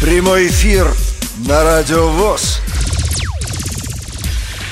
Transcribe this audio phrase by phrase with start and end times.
[0.00, 0.90] Прямой эфир
[1.46, 2.62] на Радио ВОЗ.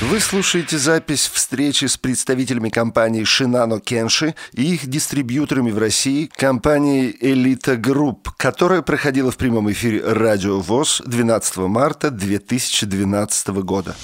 [0.01, 7.15] Вы слушаете запись встречи с представителями компании Shinano Kenshi и их дистрибьюторами в России, компанией
[7.21, 13.95] Elita Group, которая проходила в прямом эфире Радио ВОЗ 12 марта 2012 года.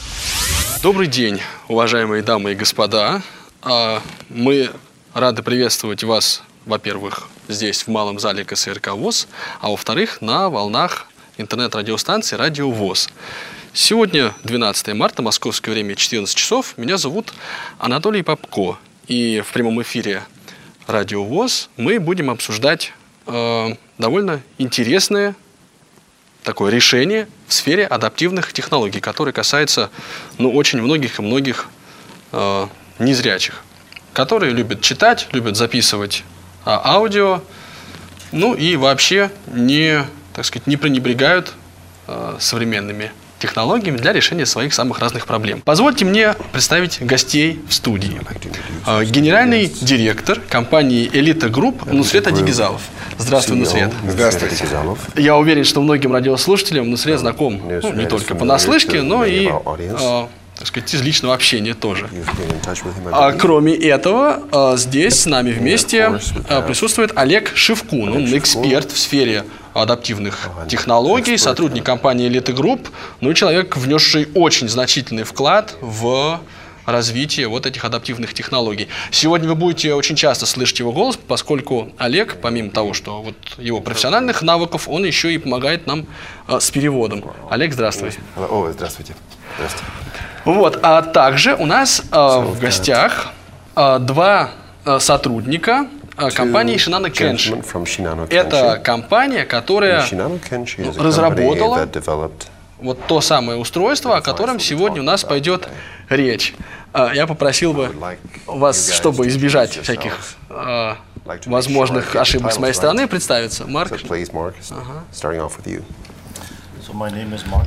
[0.84, 3.23] Добрый день, уважаемые дамы и господа.
[3.64, 4.00] А,
[4.30, 4.70] мы
[5.16, 9.28] рады приветствовать вас, во-первых, здесь, в малом зале КСРК ВОЗ,
[9.60, 11.07] а во-вторых, на волнах
[11.38, 13.10] интернет-радиостанции «Радио ВОЗ».
[13.73, 16.77] Сегодня 12 марта, московское время 14 часов.
[16.77, 17.33] Меня зовут
[17.77, 18.77] Анатолий Попко.
[19.07, 20.24] И в прямом эфире
[20.87, 22.93] «Радио ВОЗ» мы будем обсуждать
[23.27, 25.36] э, довольно интересное
[26.43, 29.89] такое решение в сфере адаптивных технологий, которое касается
[30.38, 31.68] ну, очень многих и многих
[32.31, 32.67] э,
[32.99, 33.63] незрячих,
[34.13, 36.23] которые любят читать, любят записывать
[36.66, 37.41] э, аудио,
[38.31, 40.05] ну и вообще не,
[40.36, 41.53] так сказать, не пренебрегают
[42.08, 45.61] э, современными технологиями для решения своих самых разных проблем.
[45.64, 48.19] Позвольте мне представить гостей в студии.
[48.86, 52.81] Э, генеральный директор компании «Элита Групп» Нусрет Адигизалов.
[53.17, 53.92] Здравствуй, Нусрет.
[54.08, 54.66] Здравствуйте.
[55.16, 60.67] Я уверен, что многим радиослушателям Нусрет знаком ну, не только понаслышке, но и э, так
[60.67, 62.09] сказать, из личного общения тоже.
[63.11, 68.09] А кроме этого, а, здесь с нами вместе а, присутствует Олег Шевкун.
[68.16, 72.88] Он эксперт в сфере адаптивных технологий, сотрудник компании Elite Group,
[73.20, 76.39] ну и человек, внесший очень значительный вклад в
[76.86, 78.88] развитие вот этих адаптивных технологий.
[79.11, 83.81] Сегодня вы будете очень часто слышать его голос, поскольку Олег, помимо того, что вот его
[83.81, 86.06] профессиональных навыков, он еще и помогает нам
[86.48, 87.23] э, с переводом.
[87.50, 88.11] Олег, здравствуй.
[88.38, 89.16] О, здравствуйте.
[89.58, 89.86] Здравствуйте.
[90.45, 93.27] Вот, а также у нас э, в гостях
[93.75, 94.52] э, два
[94.85, 95.87] э, сотрудника
[96.17, 97.63] э, компании Shinano Kenshi.
[98.29, 100.02] Это компания, которая
[101.03, 101.75] разработала
[102.79, 105.67] вот то самое устройство, о котором сегодня у нас пойдет
[106.09, 106.53] речь.
[106.93, 107.89] Э, Я попросил бы
[108.45, 110.14] вас, чтобы избежать всяких
[110.49, 110.93] э,
[111.49, 113.65] возможных ошибок с моей стороны, представиться.
[113.65, 113.89] Марк.
[114.75, 115.03] Ага.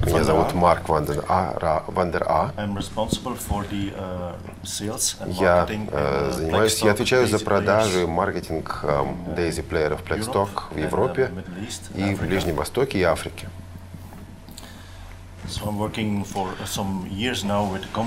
[0.06, 1.84] Меня зовут Марк Вандер А.
[1.86, 2.50] Вандер а.
[3.94, 4.34] uh,
[5.40, 9.04] Я э, занимаюсь, я отвечаю за продажи маркетинг э,
[9.36, 11.30] Daisy Plextalk в uh, Европе
[11.94, 13.48] и в Ближнем Востоке и Африке.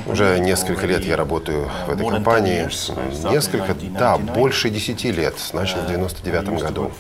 [0.08, 2.62] Уже несколько лет я работаю в этой компании.
[3.32, 5.36] Несколько, да, больше десяти лет.
[5.54, 6.92] Начал в 99 году.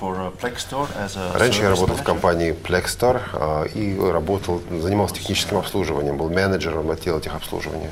[1.33, 7.19] Раньше я работал в компании Plexstar а, и работал, занимался техническим обслуживанием, был менеджером отдела
[7.21, 7.89] техобслуживания.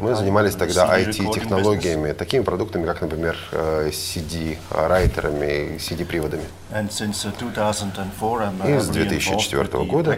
[0.00, 6.44] Мы занимались тогда IT-технологиями, такими продуктами, как, например, CD-райтерами, CD-приводами.
[8.68, 10.10] И с 2004 года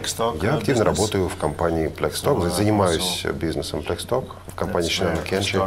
[0.43, 5.61] я активно работаю в компании Plexstock, занимаюсь бизнесом Plexstock в компании Shinano Kenshi.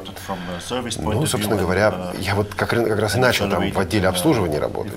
[1.00, 4.94] Ну, собственно говоря, я вот как, как раз и начал там в отделе обслуживания работать.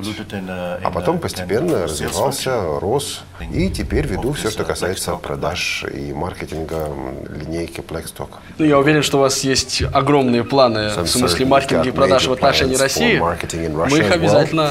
[0.82, 6.88] А потом постепенно развивался, рос, и теперь веду все, что касается продаж и маркетинга
[7.28, 8.30] линейки Plexstock.
[8.58, 12.32] Ну, я уверен, что у вас есть огромные планы в смысле маркетинга и продаж в
[12.32, 13.18] отношении России.
[13.18, 14.70] Мы их обязательно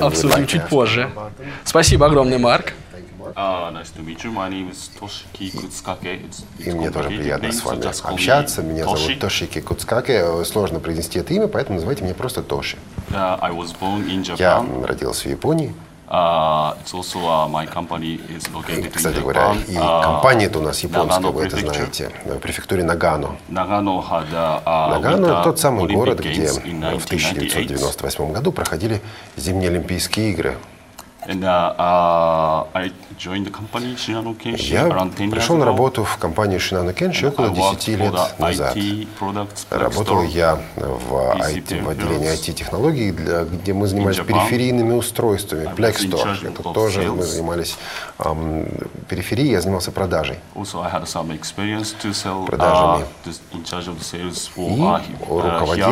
[0.00, 1.10] обсудим чуть позже.
[1.64, 2.74] Спасибо огромное, Марк.
[6.58, 8.62] И мне тоже приятно с вами общаться.
[8.62, 10.44] Меня зовут Тошики Куцкаке.
[10.44, 12.78] Сложно произнести это имя, поэтому называйте меня просто Тоши.
[14.40, 15.72] Я родился в Японии.
[16.10, 16.74] Uh,
[18.78, 22.82] И, кстати говоря, и uh, компания это у нас японская, вы это знаете, в префектуре
[22.82, 23.36] Нагано.
[24.64, 29.02] uh, Нагано– тот самый город, где в 1998 году проходили
[29.36, 30.56] зимние Олимпийские игры.
[31.26, 36.04] And, uh, I joined the company Shinano Kenshi Я around 10 years пришел на работу
[36.04, 38.76] в компанию Shinano Kenshi около I worked 10 for лет назад.
[39.70, 40.26] Работал store.
[40.28, 45.64] я в, IT, в отделении IT-технологий, где мы занимались периферийными устройствами.
[45.76, 46.24] Plexstore.
[46.24, 47.76] charge Это тоже мы занимались
[48.18, 48.66] ам,
[49.08, 50.38] периферией, я занимался продажей.
[50.54, 53.04] Продажами.
[53.04, 53.04] uh,
[54.54, 55.84] for И uh, uh, руководил-.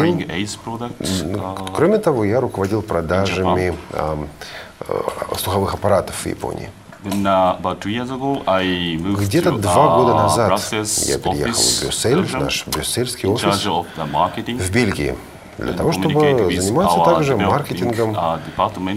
[1.24, 4.26] Ну, uh, Кроме того, я руководил продажами ам, э,
[5.38, 6.70] слуховых аппаратов в Японии.
[9.20, 15.16] Где-то два года назад я переехал office, в Брюссель, в наш брюссельский офис в Бельгии.
[15.58, 18.16] Для того, чтобы заниматься также маркетингом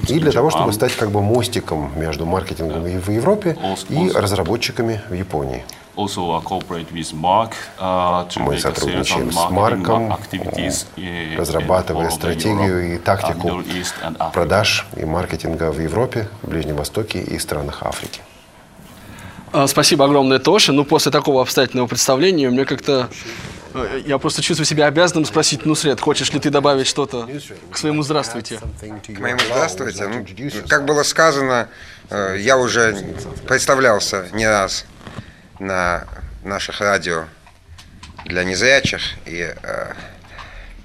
[0.07, 3.57] и для того, чтобы стать как бы мостиком между маркетингом в Европе
[3.89, 5.63] и разработчиками в Японии.
[5.95, 6.07] Мы
[8.57, 10.15] сотрудничаем с Марком,
[11.37, 13.61] разрабатывая стратегию и тактику
[14.33, 18.21] продаж и маркетинга в Европе, Ближнем Востоке и странах Африки.
[19.51, 20.71] А, спасибо огромное, Тоша.
[20.71, 23.09] Ну, после такого обстоятельного представления мне как-то...
[23.73, 27.27] Э, я просто чувствую себя обязанным спросить, ну, Сред, хочешь ли ты добавить что-то
[27.71, 28.59] к своему «здравствуйте»?
[28.59, 30.07] К моему «здравствуйте»?
[30.07, 30.25] Ну,
[30.67, 31.69] как было сказано,
[32.09, 33.15] э, я уже
[33.47, 34.85] представлялся не раз
[35.59, 36.05] на
[36.43, 37.25] наших радио
[38.25, 39.93] для незрячих, и э,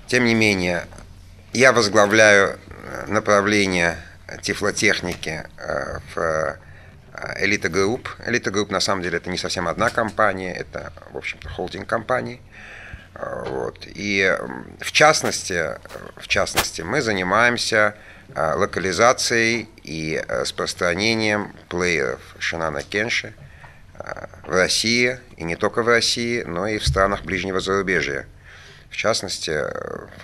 [0.06, 0.86] тем не менее
[1.52, 2.58] я возглавляю
[3.08, 3.96] направление
[4.42, 5.44] тифлотехники
[6.14, 6.58] в
[7.38, 8.08] Элита Групп.
[8.26, 12.40] Элита Групп на самом деле это не совсем одна компания, это, в общем-то, холдинг компаний.
[13.14, 13.86] А, вот.
[13.86, 14.36] И
[14.80, 15.78] в частности,
[16.16, 17.94] в частности, мы занимаемся
[18.34, 23.34] а, локализацией и распространением плееров Shinano Kenshi
[23.94, 28.26] а, в России, и не только в России, но и в странах ближнего зарубежья.
[28.90, 29.60] В частности,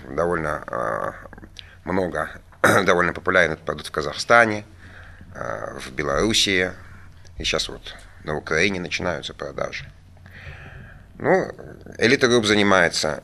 [0.08, 1.14] довольно
[1.84, 2.30] много,
[2.84, 4.64] довольно популярен этот продукт в Казахстане–
[5.34, 6.72] Э, в Белоруссии,
[7.38, 7.94] и сейчас вот
[8.24, 9.84] на Украине начинаются продажи.
[11.20, 11.52] Ну,
[11.98, 13.22] Элита Групп занимается,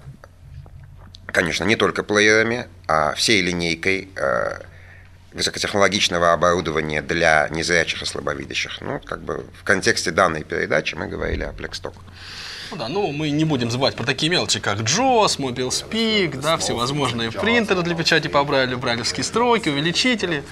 [1.29, 4.59] конечно, не только плеерами, а всей линейкой э,
[5.33, 8.83] высокотехнологичного оборудования для незрячих и слабовидящих.
[8.83, 11.95] Ну, как бы в контексте данной передачи мы говорили о Plextalk.
[12.71, 16.59] Ну да, ну мы не будем забывать про такие мелочи, как JOS, Mobile Speak, да,
[16.59, 20.45] всевозможные принтеры для печати по брайлю, брайлевские строки, увеличители.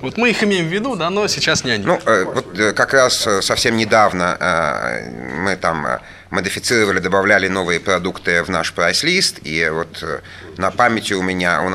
[0.00, 1.84] Вот мы их имеем в виду, да, но сейчас не они.
[1.84, 4.36] Ну, э, вот э, как раз э, совсем недавно
[5.42, 6.00] мы там
[6.30, 10.04] модифицировали, добавляли новые продукты в наш прайс-лист, и вот
[10.58, 11.74] на памяти у меня он,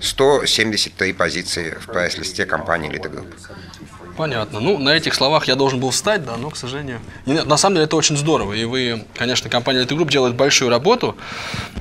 [0.00, 3.34] 173 позиции в прайс-листе компании Elite Group.
[4.16, 4.60] Понятно.
[4.60, 7.00] Ну, на этих словах я должен был встать, да, но, к сожалению...
[7.26, 11.16] на самом деле это очень здорово, и вы, конечно, компания Elite Group делает большую работу,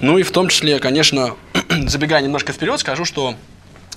[0.02, 1.36] ну и в том числе, конечно,
[1.88, 3.36] забегая немножко вперед, скажу, что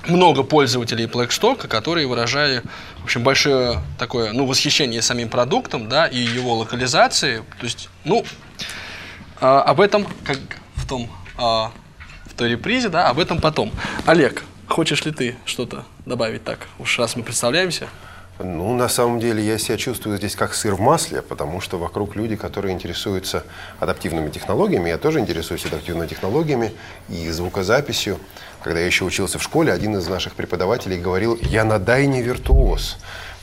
[0.09, 2.63] много пользователей Blackstock, которые выражали
[3.01, 7.43] в общем, большое такое ну, восхищение самим продуктом да, и его локализацией.
[7.61, 8.25] То есть, ну,
[9.41, 10.39] а, об этом, как
[10.75, 11.09] в том,
[11.39, 11.71] а,
[12.25, 13.71] в той репризе, да, об этом потом.
[14.07, 17.89] Олег, хочешь ли ты что-то добавить так, уж раз мы представляемся?
[18.39, 22.17] Ну, на самом деле, я себя чувствую здесь как сыр в масле, потому что вокруг
[22.17, 23.45] люди, которые интересуются
[23.81, 24.91] адаптивными технологиями.
[24.91, 26.73] Я тоже интересуюсь адаптивными технологиями
[27.09, 28.19] и звукозаписью.
[28.67, 32.97] Когда я еще учился в школе, один из наших преподавателей говорил, я на дайне виртуоз.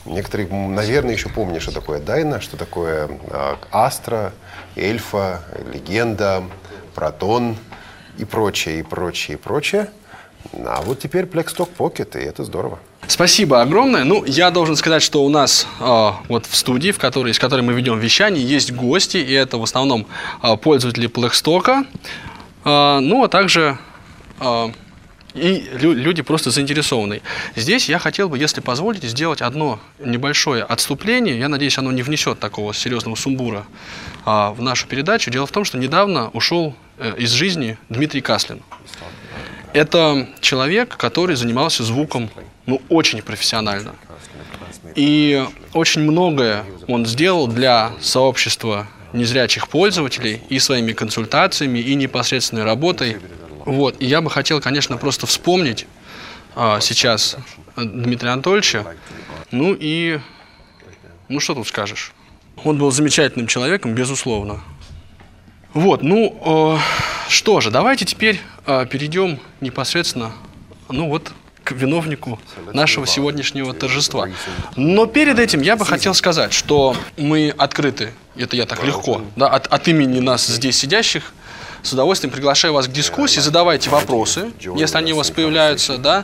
[0.03, 4.33] Некоторые, наверное, еще помнят, что такое дайна, что такое э, астра,
[4.75, 5.41] эльфа,
[5.73, 6.43] легенда,
[6.93, 7.55] протон
[8.17, 9.89] и прочее, и прочее, и прочее.
[10.65, 12.79] А вот теперь Blackstock Pocket, и это здорово.
[13.07, 14.03] Спасибо огромное.
[14.03, 17.61] Ну, я должен сказать, что у нас э, вот в студии, в которой, с которой
[17.61, 20.05] мы ведем вещание, есть гости, и это в основном
[20.41, 21.85] э, пользователи Blackstock,
[22.65, 23.77] э, ну, а также
[24.41, 24.67] э,
[25.33, 27.21] и лю люди просто заинтересованные.
[27.55, 31.37] Здесь я хотел бы, если позволите, сделать одно небольшое отступление.
[31.39, 33.65] Я надеюсь, оно не внесет такого серьезного сумбура
[34.25, 35.31] а, в нашу передачу.
[35.31, 38.61] Дело в том, что недавно ушел э, из жизни Дмитрий Каслин.
[39.73, 42.29] Это человек, который занимался звуком
[42.67, 43.95] ну, очень профессионально.
[44.95, 45.43] И
[45.73, 53.17] очень многое он сделал для сообщества незрячих пользователей и своими консультациями, и непосредственной работой.
[53.65, 53.95] Вот.
[53.99, 55.87] И я бы хотел, конечно, просто вспомнить
[56.55, 57.37] а, сейчас
[57.75, 58.85] Дмитрия Анатольевича.
[59.51, 60.19] Ну и,
[61.29, 62.13] ну что тут скажешь?
[62.63, 64.61] Он был замечательным человеком, безусловно.
[65.73, 70.33] Вот, ну, э, что же, давайте теперь э, перейдем непосредственно,
[70.87, 72.39] ну вот, к виновнику
[72.73, 74.27] нашего сегодняшнего торжества.
[74.75, 79.47] Но перед этим я бы хотел сказать, что мы открыты, это я так легко, да,
[79.47, 81.33] от, от имени нас здесь сидящих,
[81.83, 86.23] с удовольствием приглашаю вас к дискуссии, задавайте вопросы, если они у вас появляются, да,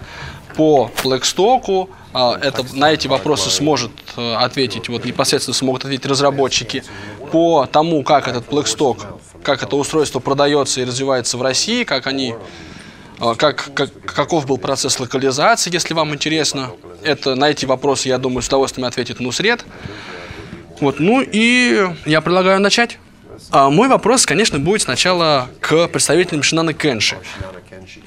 [0.55, 6.83] по Blackstock, а, это, на эти вопросы сможет э, ответить, вот непосредственно смогут ответить разработчики.
[7.31, 9.05] По тому, как этот Blackstock,
[9.43, 12.33] как это устройство продается и развивается в России, как они
[13.19, 16.71] а, как, как, каков был процесс локализации, если вам интересно.
[17.03, 19.65] Это, на эти вопросы, я думаю, с удовольствием ответит Нусред.
[20.79, 22.97] Вот, ну и я предлагаю начать.
[23.51, 27.17] А мой вопрос, конечно, будет сначала к представителям Шинана Кенши.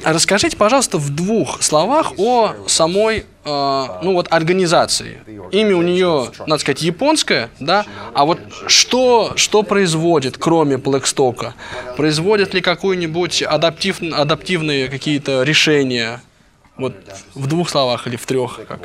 [0.05, 5.21] Расскажите, пожалуйста, в двух словах о самой, э, ну вот, организации.
[5.51, 7.85] Имя у нее, надо сказать, японское, да?
[8.15, 11.53] А вот что, что производит, кроме Blackstock?
[11.97, 16.21] Производит ли какую-нибудь адаптив, адаптивные какие-то решения?
[16.77, 16.95] Вот
[17.35, 18.61] в двух словах или в трех?
[18.67, 18.81] Как?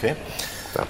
[0.00, 0.16] Okay.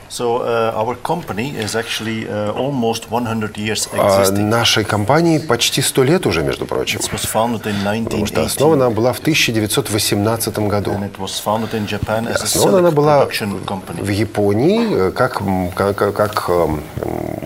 [0.09, 4.49] So, uh, our company is actually uh, almost 100 years existing.
[4.49, 7.01] Нашей компании почти 100 лет уже, между прочим.
[7.01, 8.47] It was founded in Потому что 1918.
[8.47, 10.93] основана она была в 1918 году.
[10.93, 15.43] And it was founded in Japan as a Основана она была в Японии э, как,
[15.75, 16.81] как, как- эм,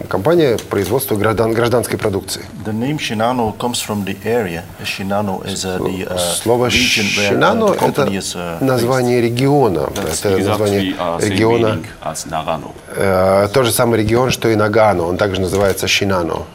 [0.09, 2.45] компания производства граждан, гражданской продукции.
[2.65, 4.65] The name Shinano comes from the area.
[4.85, 9.89] Shinano is uh, the uh, Слово uh, «Шинано» это uh, название региона.
[9.95, 11.79] Это название uh, региона.
[12.31, 12.73] Nagano.
[12.89, 15.05] Э, Тот же самый регион, что и Нагано.
[15.05, 16.47] Он также называется Шинано.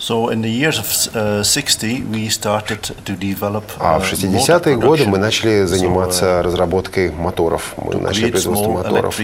[0.00, 4.46] So in the years of uh, 60, we started to develop А uh, в motor
[4.46, 7.74] 60-е годы мы начали So, uh, заниматься разработкой моторов.
[7.76, 9.18] Мы начали производство моторов.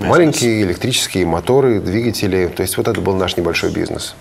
[0.00, 2.46] Маленькие электрические моторы, двигатели.
[2.46, 4.14] То есть вот это был наш небольшой бизнес.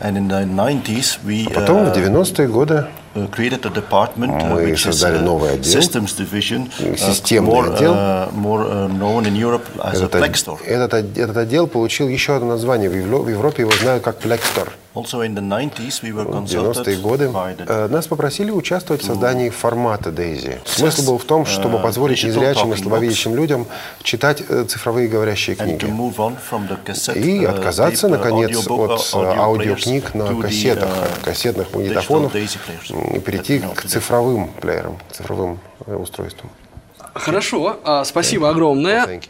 [0.00, 4.54] And in the 90s, we Потом в uh, 90-е годы uh, created a department uh,
[4.54, 7.94] Мы создали uh, новый отдел, systems division, системный more, отдел.
[8.34, 10.14] more known in Europe as a этот,
[10.66, 12.88] этот, от- этот отдел получил еще одно название.
[12.88, 14.68] В Европе его знают как Plextor.
[14.94, 19.02] Also in the 90s, we were В consulted 90-е годы the э, нас попросили участвовать
[19.02, 20.58] в создании формата DAISY.
[20.66, 23.66] Смысл был в том, чтобы э, позволить незрячим и слабовидящим людям
[24.02, 25.86] читать э, цифровые говорящие книги.
[25.86, 33.18] И uh, отказаться, uh, наконец, от uh, э, аудиокниг на кассетах, uh, кассетных магнитофонов и
[33.20, 36.50] перейти к цифровым плеерам, цифровым э, устройствам.
[37.14, 39.20] Хорошо, а, спасибо огромное.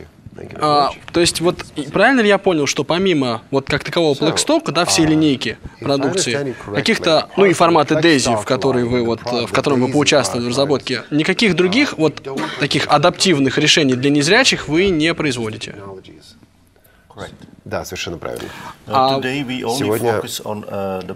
[0.57, 4.85] А, то есть вот правильно ли я понял, что помимо вот как такового Blackstock, да,
[4.85, 9.93] всей линейки продукции, каких-то, ну и форматы DAISY, в который вы вот, в котором вы
[9.93, 12.27] поучаствовали в разработке, никаких других вот
[12.61, 15.75] таких адаптивных решений для незрячих вы не производите?
[17.09, 17.35] Correct.
[17.64, 18.49] Да, совершенно правильно.
[18.87, 21.14] Uh, А today we only сегодня- focus on uh, the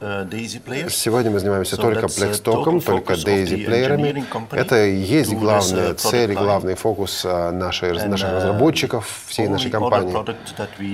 [0.00, 0.90] uh, DAISY players.
[0.90, 5.94] Сегодня мы занимаемся So только uh, total только engineering company Это и есть главная uh,
[5.94, 10.12] цель главный фокус а, нашей, And, наших uh, разработчиков, всей нашей компании.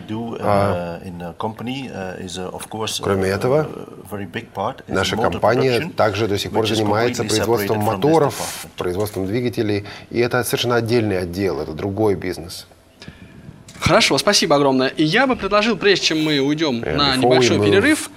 [0.06, 3.68] do, uh, company, uh, is, uh, course, Кроме uh, этого,
[4.86, 9.86] Наша компания также до сих пор занимается производством моторов, производством двигателей.
[10.10, 12.68] И это совершенно отдельный отдел, это другой бизнес.
[13.80, 14.88] Хорошо, спасибо огромное.
[14.88, 18.10] И я бы предложил, прежде чем мы уйдем And на небольшой перерыв,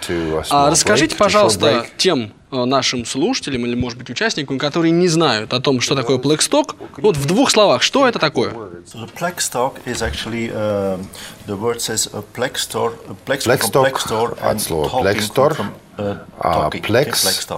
[0.50, 1.88] а, расскажите, break, пожалуйста, break.
[1.98, 6.76] тем нашим слушателям или, может быть, участникам, которые не знают о том, что такое Blackstock,
[6.98, 8.54] вот в двух словах, что это такое?
[9.18, 11.08] Plexstock is actually um,
[11.48, 15.68] the word says a Plextor, a Plex Blackstock from Plextor от слова from,
[15.98, 17.14] uh, а Plex,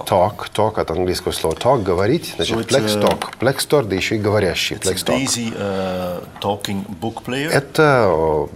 [0.06, 4.16] talk, talk от английского слова talk, говорить, значит, So it's, uh, Blackstock, Blackstore, да еще
[4.16, 5.16] и говорящий, a Blackstock.
[5.16, 7.50] DAISY uh, talking book player.
[7.50, 8.06] Это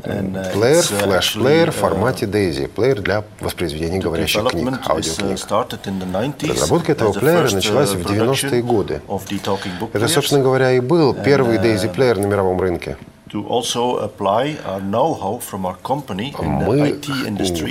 [0.04, 4.90] э, uh, плеер, uh, флеш-плеер в uh, формате DAISY, плеер для воспроизведения говорящих книг, uh,
[4.90, 6.27] аудиокниг.
[6.32, 9.00] Started in the 90s Разработка этого плеера uh, началась в 90-е production годы.
[9.92, 12.96] Это, собственно говоря, и был первый uh, DAISY-плеер на мировом рынке.
[13.30, 13.44] Мы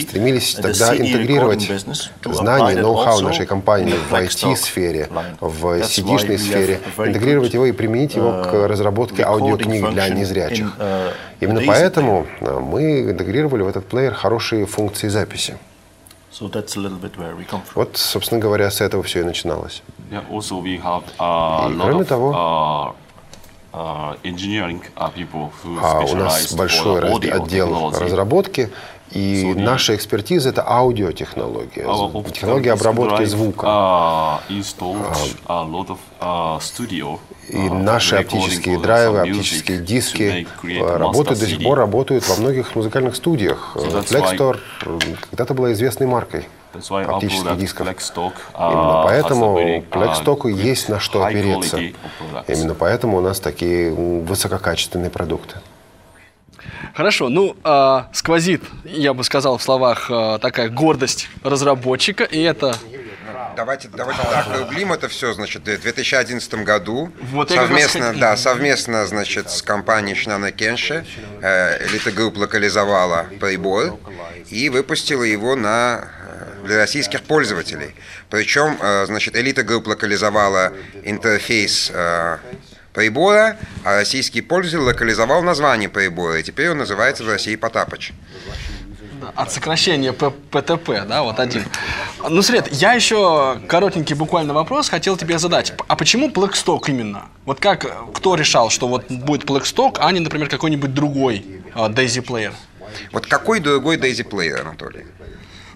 [0.03, 1.71] стремились тогда интегрировать
[2.23, 5.09] знания, ноу-хау нашей компании в IT-сфере,
[5.41, 10.77] в have сфере, интегрировать его и применить его к uh, разработке аудиокниг для незрячих.
[11.39, 15.57] Именно поэтому мы интегрировали в этот плеер хорошие функции записи.
[16.37, 17.73] So that's a little bit where we come from.
[17.83, 19.81] Вот, собственно говоря, с этого все и начиналось.
[20.11, 22.93] Yeah, also we have a И lot кроме of того, uh,
[23.73, 27.99] uh, engineering uh, people who А у нас большой for раз- audio отдел technology.
[28.03, 28.69] разработки,
[29.11, 33.65] и the- наша экспертиза– это аудиотехнология, optical технология обработки звука.
[33.65, 34.39] Uh,
[35.47, 37.19] of uh, studio.
[37.49, 40.47] И наши оптические драйвы, оптические диски
[40.79, 43.75] работают до сих пор, работают во многих музыкальных студиях.
[43.75, 47.87] So э, когда-то была известной маркой оптических дисков.
[47.87, 51.79] Blackstock, Именно поэтому uh, Blackstock есть на что опереться.
[52.47, 55.57] Именно поэтому у нас такие высококачественные продукты.
[56.93, 62.75] Хорошо, ну, а, сквозит, я бы сказал в словах, а, такая гордость разработчика, и это
[63.57, 69.49] Давайте, давайте так, углубим это все, значит, в 2011 году Вот совместно, да, совместно, значит,
[69.49, 71.05] с компанией Shinano Kenshi
[71.41, 73.97] э, Элита Групп локализовала прибор
[74.49, 76.07] и выпустила его на
[76.61, 77.95] э, для российских пользователей.
[78.29, 82.37] Причем, э, значит, Элита Групп локализовала интерфейс э,
[82.97, 88.11] прибора, а российский пользователь локализовал название прибора, и теперь он называется в России Потапыч.
[89.35, 91.63] от сокращения ПТП, да, вот один.
[92.27, 95.73] Ну, Свет, я еще коротенький буквально вопрос хотел тебе задать.
[95.87, 97.25] А почему Blackstock именно?
[97.45, 97.85] Вот как,
[98.15, 102.53] кто решал, что вот будет Blackstock, а не, например, какой-нибудь другой uh, Daisy Player?
[103.11, 105.05] Вот какой другой Daisy Player, Анатолий?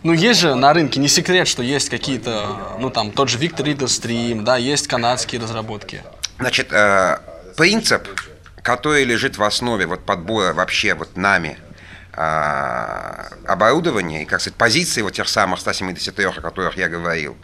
[0.01, 3.63] Ну, есть же на рынке, не секрет, что есть какие-то, ну, там, тот же Victor
[3.63, 6.01] Reader Stream, да, есть канадские разработки.
[6.41, 7.17] Значит, э,
[7.55, 8.07] принцип,
[8.63, 11.55] который лежит в основе вот подбора вообще вот нами
[12.13, 12.21] э,
[13.45, 17.37] оборудования и, как сказать, позиции вот тех самых 173, о которых я говорил,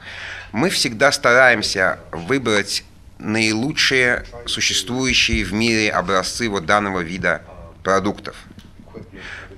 [0.51, 2.84] мы всегда стараемся выбрать
[3.20, 7.44] наилучшие существующие в мире образцы вот данного вида
[7.84, 8.36] продуктов.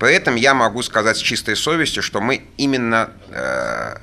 [0.01, 3.95] При этом я могу сказать с чистой совестью, что мы именно э,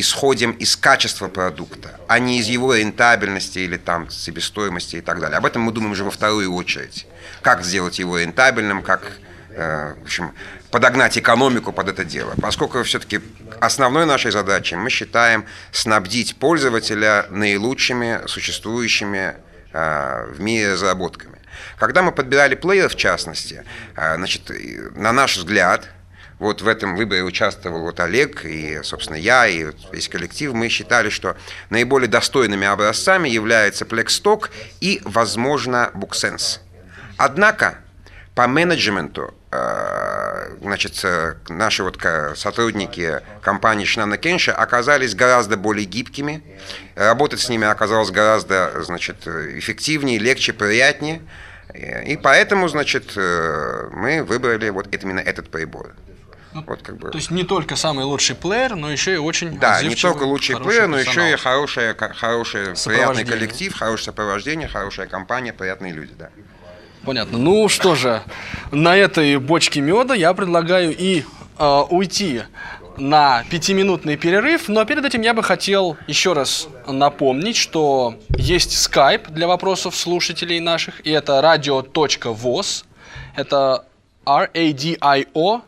[0.00, 5.38] исходим из качества продукта, а не из его рентабельности или там себестоимости и так далее.
[5.38, 7.06] Об этом мы думаем уже во вторую очередь.
[7.42, 9.12] Как сделать его рентабельным, как
[9.50, 10.32] э, в общем,
[10.70, 12.34] подогнать экономику под это дело.
[12.40, 13.20] Поскольку все-таки
[13.60, 19.34] основной нашей задачей мы считаем снабдить пользователя наилучшими существующими
[19.72, 21.38] э, в мире разработками.
[21.78, 23.64] Когда мы подбирали плеер, в частности,
[23.96, 24.50] э, значит,
[24.94, 25.88] на наш взгляд,
[26.40, 30.54] вот в этом выборе участвовал вот Олег и, собственно, я, и весь коллектив.
[30.54, 31.36] Мы считали, что
[31.68, 34.48] наиболее достойными образцами являются Plexstock
[34.80, 36.60] и, возможно, BookSense.
[37.18, 37.78] Однако,
[38.34, 41.04] по менеджменту, э, значит,
[41.50, 41.98] наши вот
[42.36, 46.42] сотрудники компании Шинана Кенша оказались гораздо более гибкими.
[46.94, 51.20] Работать с ними оказалось гораздо, значит, эффективнее, легче, приятнее.
[51.74, 55.94] И поэтому, значит, э, мы выбрали вот именно этот прибор.
[56.52, 57.10] Ну, вот как бы.
[57.10, 60.56] То есть не только самый лучший плеер, но еще и очень Да, не только лучший
[60.56, 66.30] плеер, но еще и хороший, хороший приятный коллектив, хорошее сопровождение, хорошая компания, приятные люди, да.
[67.04, 67.38] Понятно.
[67.38, 68.22] Ну что же,
[68.72, 71.24] на этой бочке меда я предлагаю и
[71.58, 72.42] э, уйти
[72.98, 79.30] на пятиминутный перерыв, но перед этим я бы хотел еще раз напомнить, что есть Skype
[79.30, 82.84] для вопросов слушателей наших, и это radio.voz,
[83.34, 83.86] это
[84.26, 85.62] R-A-D-I-O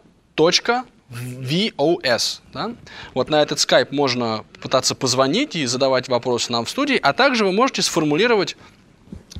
[1.10, 2.40] VOS.
[2.52, 2.72] Да?
[3.14, 7.44] Вот на этот Skype можно пытаться позвонить и задавать вопросы нам в студии, а также
[7.44, 8.56] вы можете сформулировать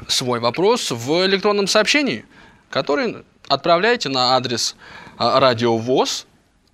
[0.08, 2.24] свой вопрос в электронном сообщении,
[2.70, 4.76] который отправляете на адрес
[5.18, 6.26] радиовоз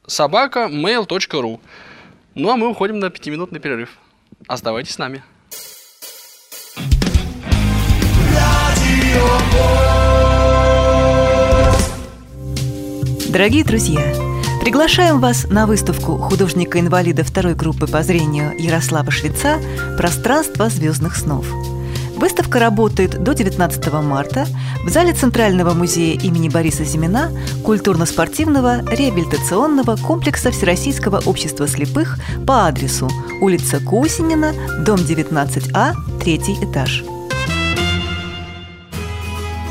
[0.06, 1.60] собака mail.ru.
[2.34, 3.98] Ну а мы уходим на пятиминутный перерыв.
[4.46, 5.22] Оставайтесь с нами.
[13.38, 14.00] Дорогие друзья,
[14.62, 19.60] приглашаем вас на выставку художника-инвалида второй группы по зрению Ярослава Швеца
[19.96, 21.46] «Пространство звездных снов».
[22.16, 24.44] Выставка работает до 19 марта
[24.84, 27.30] в зале Центрального музея имени Бориса Зимина
[27.64, 33.08] культурно-спортивного реабилитационного комплекса Всероссийского общества слепых по адресу
[33.40, 34.52] улица Кусинина,
[34.84, 37.04] дом 19А, третий этаж.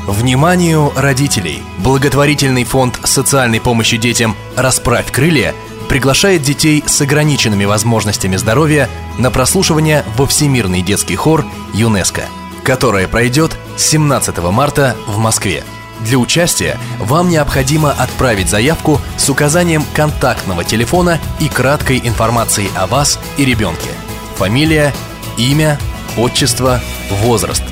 [0.08, 1.62] Вниманию родителей!
[1.76, 5.54] Благотворительный фонд социальной помощи детям «Расправь крылья»
[5.90, 11.44] приглашает детей с ограниченными возможностями здоровья на прослушивание во Всемирный детский хор
[11.74, 12.22] ЮНЕСКО,
[12.64, 15.62] которое пройдет 17 марта в Москве.
[16.00, 23.18] Для участия вам необходимо отправить заявку с указанием контактного телефона и краткой информацией о вас
[23.36, 23.90] и ребенке.
[24.36, 24.94] Фамилия,
[25.36, 25.78] имя,
[26.16, 27.62] отчество, возраст.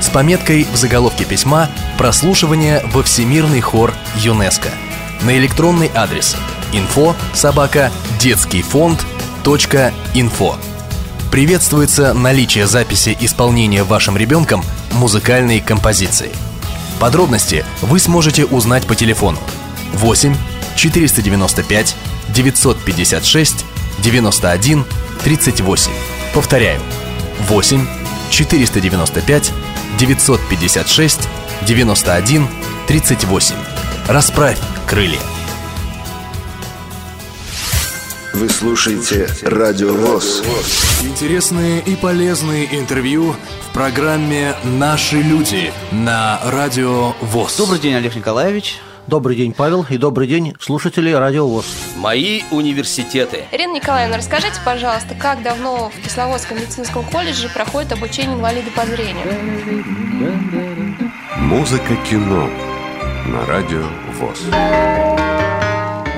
[0.00, 4.70] С пометкой в заголовке письма «Прослушивание во Всемирный хор ЮНЕСКО»
[5.22, 6.36] на электронный адрес–
[6.72, 9.04] info собака детский фонд
[10.14, 10.56] .инфо.
[11.30, 16.30] Приветствуется наличие записи исполнения вашим ребенком музыкальной композиции.
[16.98, 19.38] Подробности вы сможете узнать по телефону
[19.94, 20.34] 8
[20.76, 21.96] 495
[22.28, 23.64] 956
[23.98, 24.84] 91
[25.22, 25.92] 38.
[26.34, 26.80] Повторяю,
[27.48, 27.86] 8
[28.30, 29.52] 495
[29.98, 31.20] 956
[31.66, 32.48] 91
[32.86, 33.54] 38.
[34.08, 35.18] Расправь крылья.
[38.34, 40.42] Вы слушаете Радио ВОЗ.
[41.02, 43.34] Интересные и полезные интервью
[43.70, 47.56] в программе «Наши люди» на Радио ВОЗ.
[47.56, 48.80] Добрый день, Олег Николаевич.
[49.06, 51.66] Добрый день, Павел, и добрый день, слушатели Радио ВОЗ.
[51.96, 53.44] Мои университеты.
[53.52, 59.26] Ирина Николаевна, расскажите, пожалуйста, как давно в Кисловодском медицинском колледже проходит обучение инвалида по зрению?
[61.38, 62.50] Музыка кино
[63.28, 63.84] на Радио
[64.18, 64.40] ВОЗ.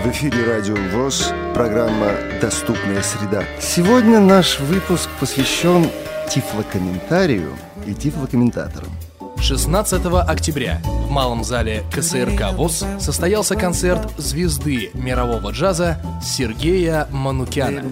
[0.02, 3.44] В эфире Радио ВОЗ, программа «Доступная среда».
[3.60, 5.90] Сегодня наш выпуск посвящен
[6.30, 7.54] тифлокомментарию
[7.86, 8.92] и тифлокомментаторам.
[9.40, 17.82] 16 октября в малом зале КСРК ВОЗ состоялся концерт звезды мирового джаза Сергея Манукяна.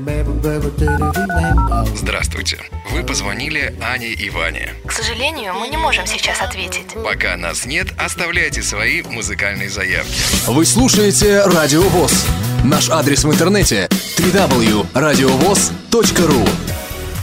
[1.95, 2.59] Здравствуйте.
[2.93, 4.71] Вы позвонили Ане и Ване.
[4.85, 6.87] К сожалению, мы не можем сейчас ответить.
[7.05, 10.21] Пока нас нет, оставляйте свои музыкальные заявки.
[10.47, 12.27] Вы слушаете Радио ВОЗ.
[12.65, 16.49] Наш адрес в интернете www.radiovoz.ru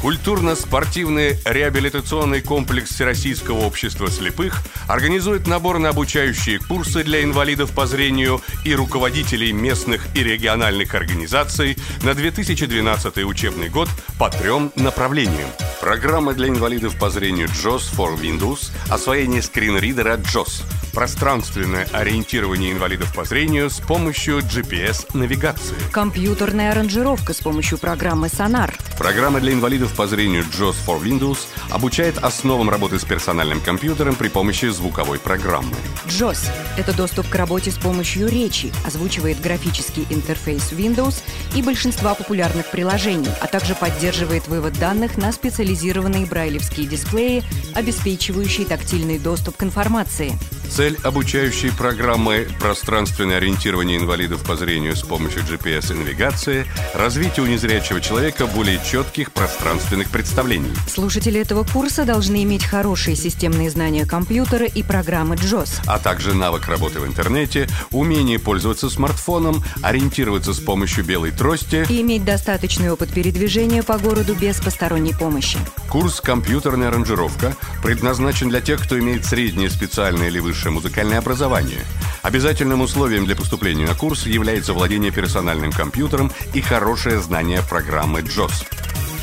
[0.03, 8.41] Культурно-спортивный реабилитационный комплекс Всероссийского общества слепых организует набор на обучающие курсы для инвалидов по зрению
[8.65, 13.87] и руководителей местных и региональных организаций на 2012 учебный год
[14.19, 15.47] по трем направлениям.
[15.79, 20.63] Программа для инвалидов по зрению JOS for Windows, освоение скринридера JOS,
[20.93, 25.75] пространственное ориентирование инвалидов по зрению с помощью GPS-навигации.
[25.91, 28.73] Компьютерная аранжировка с помощью программы Sonar.
[28.97, 34.27] Программа для инвалидов по зрению JOS for Windows обучает основам работы с персональным компьютером при
[34.27, 35.75] помощи звуковой программы.
[36.05, 41.23] JOS– это доступ к работе с помощью речи, озвучивает графический интерфейс Windows
[41.55, 49.19] и большинства популярных приложений, а также поддерживает вывод данных на специализированные брайлевские дисплеи, обеспечивающие тактильный
[49.19, 50.37] доступ к информации.
[50.73, 57.47] Цель обучающей программы «Пространственное ориентирование инвалидов по зрению с помощью GPS и навигации»– развитие у
[57.47, 60.71] незрячего человека более четких пространственных представлений.
[60.91, 66.67] Слушатели этого курса должны иметь хорошие системные знания компьютера и программы JOS, а также навык
[66.67, 73.13] работы в интернете, умение пользоваться смартфоном, ориентироваться с помощью белой трости и иметь достаточный опыт
[73.13, 75.59] передвижения по городу без посторонней помощи.
[75.87, 81.83] Курс «Компьютерная аранжировка» предназначен для тех, кто имеет среднее специальное или высшее музыкальное образование.
[82.21, 88.65] Обязательным условием для поступления на курс является владение персональным компьютером и хорошее знание программы JOS.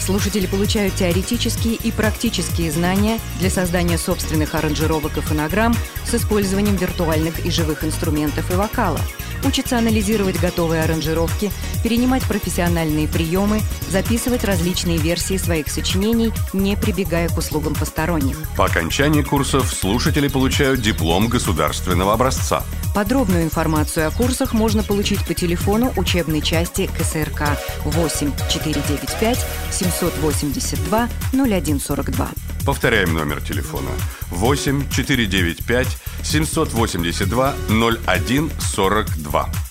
[0.01, 5.75] Слушатели получают теоретические и практические знания для создания собственных аранжировок и фонограмм
[6.05, 9.01] с использованием виртуальных и живых инструментов и вокала.
[9.45, 11.51] Учатся анализировать готовые аранжировки,
[11.83, 18.37] перенимать профессиональные приемы, записывать различные версии своих сочинений, не прибегая к услугам посторонних.
[18.57, 22.63] По окончании курсов слушатели получают диплом государственного образца.
[22.95, 32.31] Подробную информацию о курсах можно получить по телефону учебной части КСРК 8 495 782 0142.
[32.67, 33.91] Повторяем номер телефона
[34.31, 35.87] 8 495
[36.23, 39.70] 782 0142.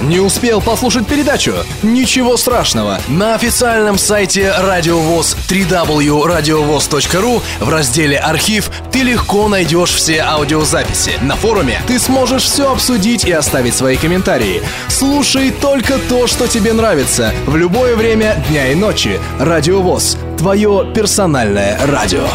[0.00, 1.54] Не успел послушать передачу?
[1.82, 3.00] Ничего страшного.
[3.08, 11.12] На официальном сайте Радиовоз www.radiovoz.ru в разделе «Архив» ты легко найдешь все аудиозаписи.
[11.22, 14.62] На форуме ты сможешь все обсудить и оставить свои комментарии.
[14.88, 19.18] Слушай только то, что тебе нравится, в любое время дня и ночи.
[19.38, 20.18] Радиовоз.
[20.38, 22.26] Твое персональное радио.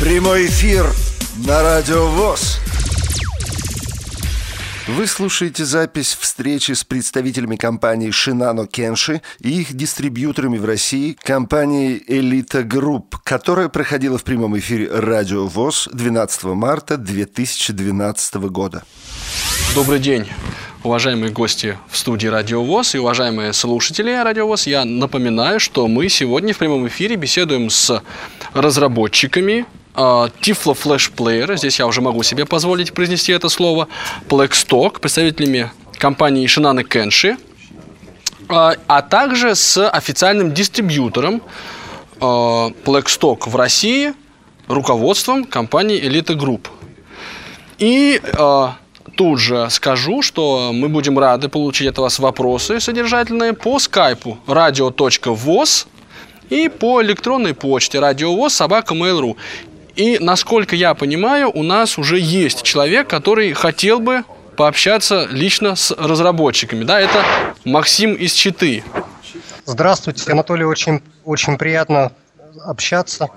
[0.00, 0.86] Прямой эфир
[1.46, 2.60] на Радиовоз.
[4.94, 12.04] Вы слушаете запись встречи с представителями компании Shinano Kenshi и их дистрибьюторами в России компанией
[12.06, 18.82] Elita Group, которая проходила в прямом эфире Радио ВОЗ 12 марта 2012 года.
[19.74, 20.26] Добрый день,
[20.84, 24.66] уважаемые гости в студии Радио ВОЗ и уважаемые слушатели Радио ВОЗ.
[24.66, 28.02] Я напоминаю, что мы сегодня в прямом эфире беседуем с
[28.52, 33.88] разработчиками Flash Player, здесь я уже могу себе позволить произнести это слово,
[34.28, 37.36] Blackstock, представителями компании Shinano Kenshi,
[38.48, 41.42] а также с официальным дистрибьютором
[42.18, 44.14] Blackstock в России,
[44.68, 46.68] руководством компании Elite Group.
[47.78, 48.20] И
[49.16, 55.86] тут же скажу, что мы будем рады получить от вас вопросы содержательные по скайпу radio.voz
[56.48, 59.36] и по электронной почте радиовоз собака mail.ru.
[59.96, 64.24] И, насколько я понимаю, у нас уже есть человек, который хотел бы
[64.56, 66.84] пообщаться лично с разработчиками.
[66.84, 67.24] Да, это
[67.64, 68.84] Максим из Читы.
[69.66, 72.12] Здравствуйте, Анатолий, очень, очень приятно
[72.64, 73.28] общаться.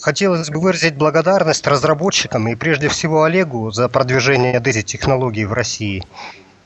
[0.00, 6.02] Хотелось бы выразить благодарность разработчикам и прежде всего Олегу за продвижение этой технологии в России.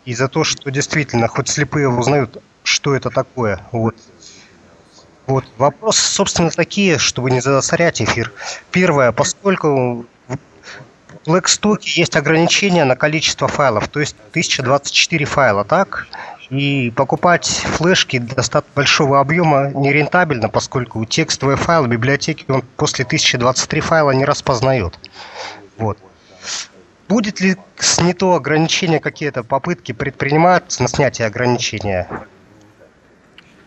[0.05, 3.61] И за то, что действительно хоть слепые узнают, что это такое.
[3.73, 3.97] Вот.
[5.27, 5.45] Вот.
[5.57, 8.33] Вопрос, собственно, такие, чтобы не засорять эфир.
[8.71, 10.37] Первое, поскольку в
[11.27, 16.07] Blackstock есть ограничение на количество файлов, то есть 1024 файла, так?
[16.51, 24.11] И покупать флешки достаточно большого объема нерентабельно, поскольку текстовые файлы библиотеки он после 1023 файла
[24.11, 24.99] не распознает.
[25.79, 25.99] Вот.
[27.09, 32.09] Будет ли снято ограничение какие-то попытки предприниматься на снятие ограничения?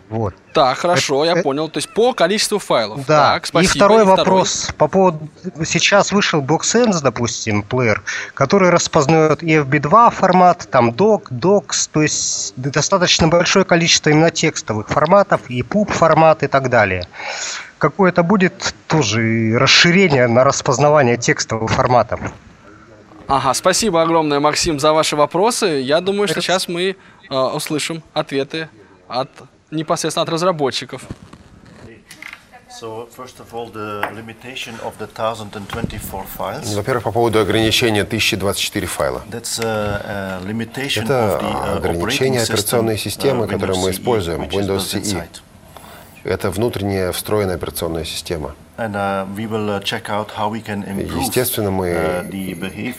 [0.09, 0.33] Вот.
[0.53, 1.67] Так, хорошо, я понял.
[1.67, 3.05] То есть по количеству файлов.
[3.05, 3.33] Да.
[3.33, 3.73] Так, спасибо.
[3.73, 5.27] И второй вопрос по поводу...
[5.65, 8.01] Сейчас вышел BoxSense, допустим, плеер,
[8.33, 15.49] который распознает EFB2 формат, там doc, docs, то есть достаточно большое количество именно текстовых форматов,
[15.49, 17.05] и PUB формат и так далее.
[17.77, 22.21] Какое-то будет тоже расширение на распознавание текстовых форматов.
[23.27, 25.81] Ага, спасибо огромное, Максим, за ваши вопросы.
[25.81, 26.95] Я думаю, что сейчас мы
[27.29, 28.69] э, услышим ответы
[29.09, 29.29] от
[29.71, 31.03] непосредственно от разработчиков.
[36.75, 39.23] Во-первых, по поводу ограничения 1024 файла.
[39.29, 45.23] Uh, uh, Это ограничение операционной системы, uh, которую мы используем, Windows CE.
[46.27, 48.53] Это внутренняя встроенная операционная система.
[51.21, 51.87] Естественно, мы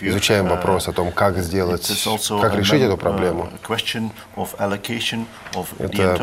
[0.01, 1.87] изучаем вопрос о том, как сделать,
[2.41, 3.49] как решить эту проблему.
[5.79, 6.17] Это,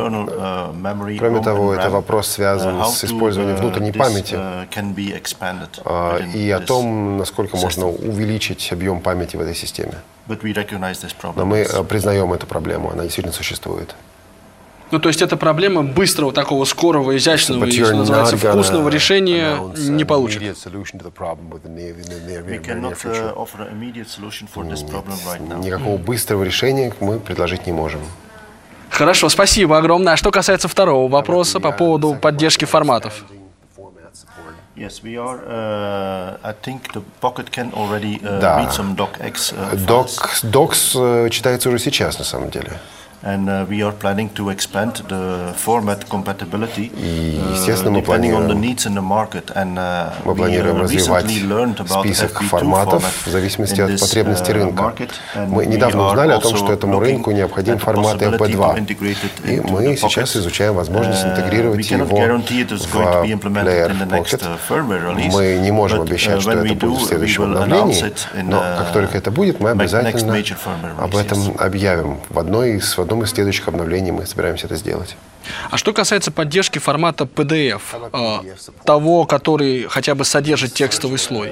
[1.20, 4.36] кроме того, это вопрос связан с использованием внутренней памяти
[5.86, 9.94] а, и о том, насколько можно увеличить объем памяти в этой системе.
[10.28, 13.96] Но мы э, признаем эту проблему, она действительно существует.
[14.96, 20.06] Ну, то есть эта проблема быстрого, такого скорого, изящного, и, что называется, вкусного решения не
[20.06, 20.42] получит.
[25.62, 28.00] Никакого быстрого решения мы предложить не можем.
[28.90, 30.14] Хорошо, спасибо огромное.
[30.14, 33.26] А что касается второго вопроса по поводу поддержки форматов?
[34.78, 35.40] Yes, we are.
[35.48, 38.60] Uh, I think the Pocket can already uh, да.
[38.60, 42.74] read some docx uh, Docs, docs читается уже сейчас, на самом деле.
[43.26, 49.78] And uh, we are planning to expand the format compatibility, И, естественно, мы планируем, and,
[49.78, 51.26] uh, мы планируем развивать
[51.90, 54.94] список форматов в зависимости от потребностей рынка.
[55.48, 58.96] Мы недавно узнали о том, что этому рынку необходим формат MP2,
[59.44, 62.42] и мы сейчас изучаем возможность интегрировать его в Player
[64.12, 64.44] Pocket.
[65.32, 69.60] Мы не можем обещать, что это будет в следующем обновлении, но как только это будет,
[69.60, 70.36] мы обязательно
[71.00, 75.16] об этом объявим в одной из в одном из следующих обновлений мы собираемся это сделать.
[75.70, 77.82] А что касается поддержки формата PDF,
[78.14, 81.52] э, того, который хотя бы содержит текстовый слой?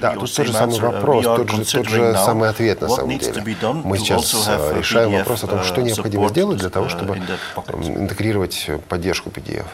[0.00, 3.42] Да, тут тот же самый вопрос, тот же, тот же самый ответ на самом деле.
[3.84, 7.18] Мы сейчас решаем вопрос о том, что необходимо сделать для того, чтобы
[7.78, 9.66] интегрировать поддержку PDF.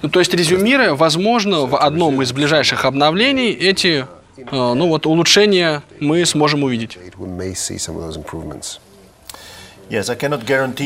[0.00, 4.06] Ну, то есть, резюмируя, возможно, в одном из ближайших обновлений эти
[4.52, 6.98] ну, вот, улучшения мы сможем увидеть.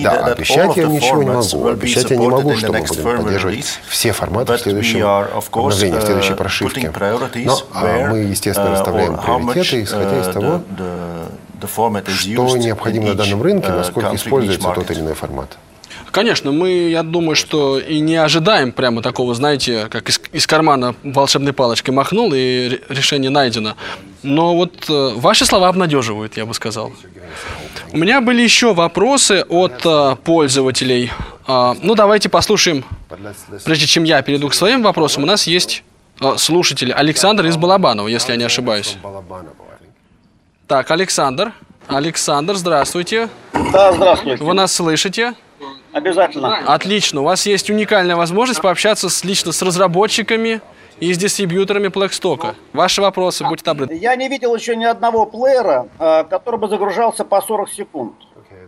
[0.02, 1.68] Да, обещать я ничего не могу.
[1.68, 6.32] Обещать я не могу, что мы будем поддерживать все форматы в следующем обновлении, в следующей
[6.32, 6.92] uh, прошивке.
[7.44, 10.62] Но а, мы, естественно, uh, расставляем приоритеты, исходя из uh, того,
[12.16, 15.58] что необходимо на данном рынке, насколько используется тот или иной формат.
[16.12, 20.94] Конечно, мы, я думаю, что и не ожидаем прямо такого, знаете, как из, из кармана
[21.02, 23.76] волшебной палочкой махнул и решение найдено.
[24.22, 26.92] Но вот э, ваши слова обнадеживают, я бы сказал.
[27.92, 31.10] У меня были еще вопросы от э, пользователей.
[31.48, 32.84] Э, ну, давайте послушаем,
[33.64, 35.82] прежде чем я перейду к своим вопросам, у нас есть
[36.20, 38.98] э, слушатель Александр из Балабанова, если я не ошибаюсь.
[40.68, 41.52] Так, Александр.
[41.88, 43.30] Александр, здравствуйте.
[43.72, 44.44] Да, здравствуйте.
[44.44, 45.34] Вы нас слышите?
[45.92, 46.58] Обязательно.
[46.66, 47.20] Отлично.
[47.20, 50.60] У вас есть уникальная возможность пообщаться с, лично с разработчиками
[51.00, 52.54] и с дистрибьюторами Blackstock.
[52.72, 53.94] Ваши вопросы, будьте добры.
[53.94, 58.14] Я не видел еще ни одного плеера, э, который бы загружался по 40 секунд.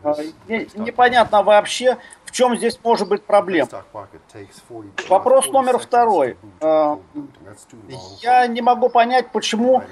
[0.02, 0.12] Э,
[0.48, 3.68] непонятно вообще, в чем здесь может быть проблема.
[5.08, 6.36] Вопрос номер второй.
[6.60, 6.96] Э,
[8.20, 9.82] я не могу понять, почему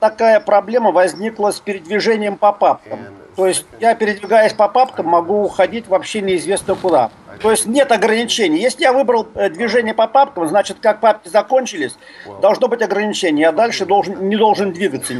[0.00, 2.98] такая проблема возникла с передвижением по папкам.
[3.36, 7.10] То есть я, передвигаясь по папкам, могу уходить вообще неизвестно куда.
[7.40, 8.60] То есть нет ограничений.
[8.60, 11.96] Если я выбрал э, движение по папкам, значит, как папки закончились,
[12.40, 13.42] должно быть ограничение.
[13.42, 15.14] Я дальше должен, не должен двигаться.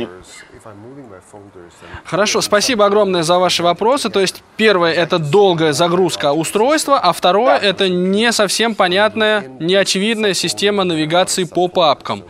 [2.05, 4.11] Хорошо, спасибо огромное за ваши вопросы.
[4.11, 10.84] То есть первое это долгая загрузка устройства, а второе это не совсем понятная, неочевидная система
[10.84, 12.24] навигации по папкам.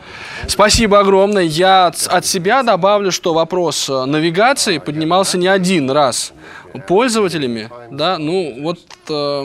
[0.47, 1.45] Спасибо огромное.
[1.45, 6.33] Я от себя добавлю, что вопрос э, навигации поднимался не один раз
[6.87, 9.45] пользователями, да, ну вот э,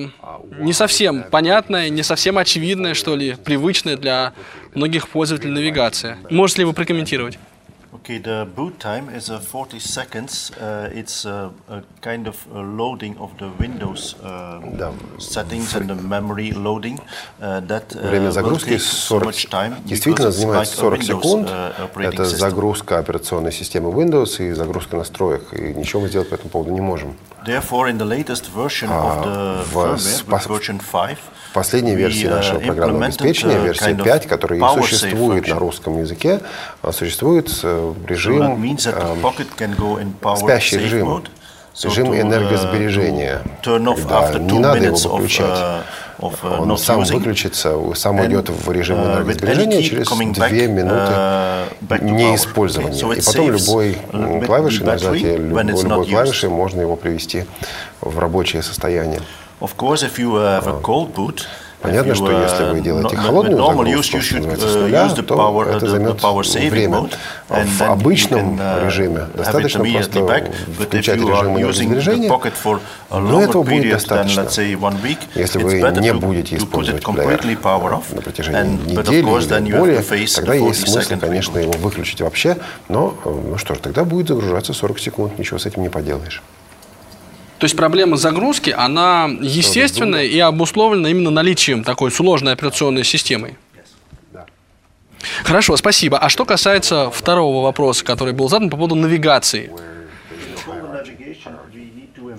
[0.59, 4.33] не совсем понятная, не совсем очевидная, что ли, привычная для
[4.73, 6.17] многих пользователей навигация.
[6.29, 7.37] Можете ли вы прокомментировать?
[7.94, 10.50] Okay, the boot time is uh, 40 seconds.
[10.60, 14.92] Uh, it's uh, a kind of a loading of the Windows uh, Да.
[15.18, 16.98] settings and the memory loading.
[17.40, 20.68] Uh, that uh, Время will загрузки take so 40, much time действительно because it's занимает
[20.68, 21.48] like a 40 Windows, секунд.
[21.48, 22.38] uh, operating Это system.
[22.38, 25.54] загрузка операционной системы Windows и загрузка настроек.
[25.54, 27.14] И ничего мы сделать по этому поводу не можем.
[27.46, 31.18] Therefore, in the latest version А, of the в firmware, с- with version 5,
[31.53, 35.59] Последняя версия uh, нашего программного обеспечения, uh, версия kind of 5, которая и существует на
[35.59, 36.41] русском языке,
[36.81, 38.77] а, существует э, режим, эм,
[40.37, 41.23] спящий режим,
[41.83, 45.83] режим энергосбережения, когда after не надо его выключать.
[46.19, 53.15] Он сам выключится, сам уйдет в режим энергосбережения через coming две back, минуты неиспользования.
[53.15, 53.97] И потом любой
[54.45, 57.45] клавишей, нажатие любой, любой клавишей можно его привести
[58.01, 59.21] в рабочее состояние.
[59.61, 61.47] Of course, if you have a cold boot,
[61.81, 65.35] Понятно, что если uh, вы делаете холодную загрузку, что называется, с uh, нуля, the то
[65.35, 66.21] power, это uh, займет
[66.69, 66.97] время.
[66.97, 67.15] mode,
[67.47, 70.53] В обычном can, uh, режиме достаточно просто back.
[70.73, 72.29] Включать режим энергосбережения,
[73.09, 74.41] но этого будет достаточно.
[75.01, 78.13] week, Если вы не будете использовать off.
[78.13, 82.57] на протяжении And, недели или более, тогда есть 40 смысл, конечно, его выключить вообще,
[82.89, 86.41] но, э, ну что ж, тогда будет загружаться 40 секунд, ничего с этим не поделаешь.
[87.59, 93.57] То есть проблема загрузки, она естественная и обусловлена именно наличием такой сложной операционной системы.
[95.43, 96.17] Хорошо, спасибо.
[96.17, 99.69] А что касается второго вопроса, который был задан по поводу навигации?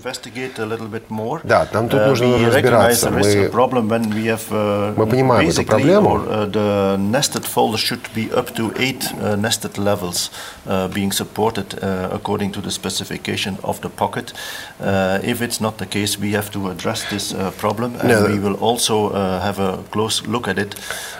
[0.00, 1.40] investigate a little bit more.
[1.44, 2.56] Да, нам тут Uh, нужно we разбираться.
[2.56, 6.08] recognize there is a Мы- problem when we have, uh, Мы понимаем эту basically, проблему.
[6.14, 10.30] or, uh, the nested folder should be up to eight uh, nested levels
[10.66, 14.32] uh, being supported uh, according to the specification of the pocket.
[14.80, 18.26] Uh, if it's not the case, we have to address this uh, problem, and No.
[18.32, 20.74] we will also uh, have a close look at it.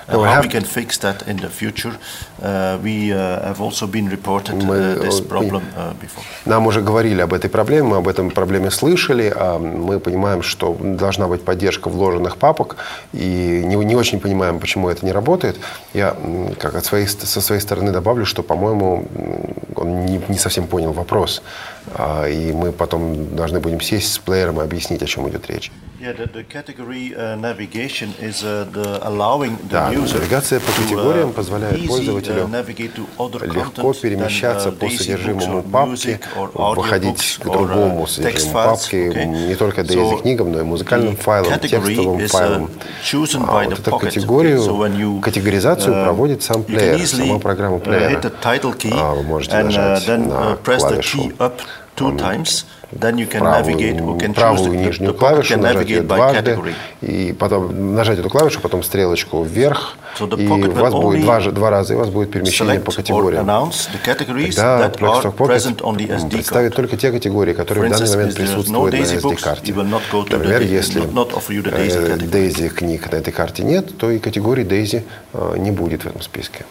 [0.08, 1.92] Uh, No, we how have- we can fix that in the future.
[2.42, 3.18] Uh, we uh,
[3.48, 6.24] have also been reported Мы, uh, this э, problem uh, before.
[6.46, 10.75] Нам уже говорили об этой проблеме, мы об этом проблеме слышали, а мы понимаем, что
[10.79, 12.77] должна быть поддержка вложенных папок,
[13.13, 15.57] и не, не очень понимаем, почему это не работает.
[15.93, 16.15] Я
[16.59, 19.05] как от своей, со своей стороны добавлю, что, по-моему,
[19.75, 21.41] он не, не совсем понял вопрос,
[21.95, 25.71] А, и мы потом должны будем сесть с плеером и объяснить, о чем идет речь.
[26.01, 30.81] Yeah, the, the category uh, navigation is uh, the allowing the Да, навигация по uh,
[30.81, 32.49] категориям позволяет uh, пользователю
[33.53, 36.19] легко перемещаться uh, по содержимому папки,
[36.55, 42.17] выходить к другому uh, содержимому папки, не только Daisy книгам, но и музыкальным файлам, текстовым
[42.17, 42.71] uh, файлам.
[43.47, 48.19] А вот эту категорию, категоризацию uh, проводит сам плеер, сама программа uh, плеера.
[48.43, 51.31] А, Вы можете uh, нажать на uh, клавишу
[51.95, 52.65] two times.
[52.91, 55.61] Then you can правую, navigate or can choose правую the, the, нижнюю the клавишу, can
[55.61, 56.59] нажать ее дважды,
[57.01, 61.69] и потом нажать эту клавишу, потом стрелочку вверх, So и у вас будет два, два
[61.69, 63.45] раза, и у вас будет перемещение по категориям.
[63.45, 68.35] Тогда Blackstock present Pocket on the SD представит только те категории, которые в данный момент
[68.35, 69.73] присутствуют на SD-карте.
[69.73, 72.17] Например, если Daisy э.
[72.17, 76.21] Daisy книг на этой карте нет, то и категории Daisy э, не будет в этом
[76.21, 76.65] списке.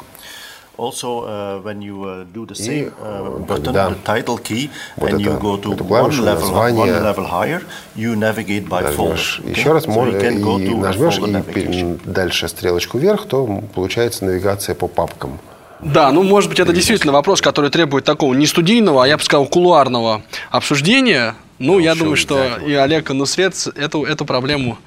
[0.81, 3.91] Also, uh, when you uh, do the same uh, э, button, да.
[3.91, 7.63] the title key, Вот and you это- go to one level, название, one level higher,
[7.95, 9.51] you navigate by folder.
[9.51, 15.39] еще раз, So you и нажмешь, и дальше стрелочку вверх, то получается навигация по папкам.
[15.83, 19.23] Да, ну, может быть, это действительно вопрос, который требует такого не студийного, а я бы
[19.23, 21.35] сказал, кулуарного обсуждения.
[21.59, 24.79] Ну, я думаю, что и Олег и Нусред эту, эту проблему,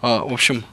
[0.00, 0.64] а, в общем,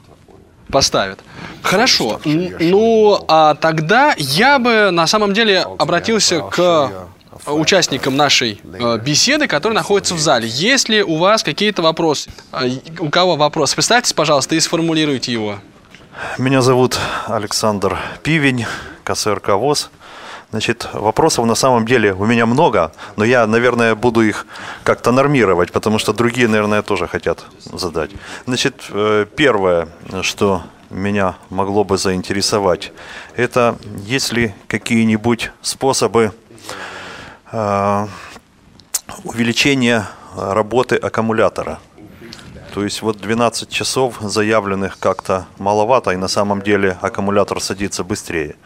[0.70, 1.20] поставят.
[1.62, 2.20] Хорошо.
[2.24, 6.90] Ну, а тогда я бы на самом деле обратился к
[7.46, 10.48] участникам нашей э, беседы, которые находятся в зале.
[10.48, 12.30] Есть ли у вас какие-то вопросы?
[12.52, 12.64] А,
[12.98, 13.74] У кого вопрос?
[13.74, 15.56] Представьтесь, пожалуйста, и сформулируйте его.
[16.38, 18.66] Меня зовут Александр Пивень,
[19.04, 19.90] КСРК ВОЗ.
[20.50, 24.46] Значит, вопросов на самом деле у меня много, но я, наверное, буду их
[24.82, 28.10] как-то нормировать, потому что другие, наверное, тоже хотят задать.
[28.46, 29.88] Значит, э, первое,
[30.22, 32.92] что меня могло бы заинтересовать,
[33.36, 36.32] это есть ли какие-нибудь способы
[37.52, 38.06] э,
[39.22, 41.78] увеличения работы аккумулятора.
[42.74, 48.56] То есть вот 12 часов заявленных как-то маловато, и на самом деле аккумулятор садится быстрее.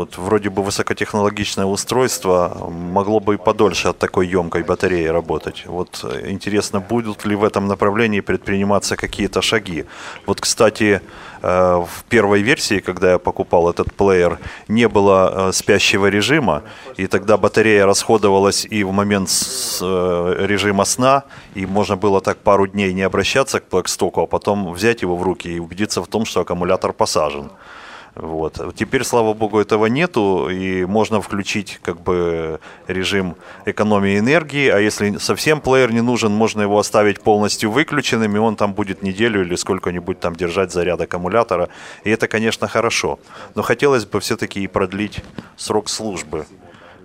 [0.00, 5.64] Вот, вроде бы высокотехнологичное устройство могло бы и подольше от такой емкой батареи работать.
[5.66, 9.84] Вот э, интересно, будут ли в этом направлении предприниматься какие-то шаги.
[10.24, 11.02] Вот, кстати,
[11.42, 16.62] э, в первой версии, когда я покупал этот плеер, не было э, спящего режима,
[16.96, 19.28] и тогда батарея расходовалась и в момент
[19.80, 25.02] режима сна, и можно было так пару дней не обращаться к Blackstock, а потом взять
[25.02, 27.50] его в руки и убедиться в том, что аккумулятор посажен.
[28.14, 28.74] Вот.
[28.74, 35.16] Теперь, слава богу, этого нету, и можно включить как бы режим экономии энергии, а если
[35.18, 39.54] совсем плеер не нужен, можно его оставить полностью выключенным, и он там будет неделю или
[39.54, 41.68] сколько-нибудь там держать заряд аккумулятора,
[42.04, 43.18] и это, конечно, хорошо.
[43.54, 45.22] Но хотелось бы все-таки и продлить
[45.56, 46.46] срок службы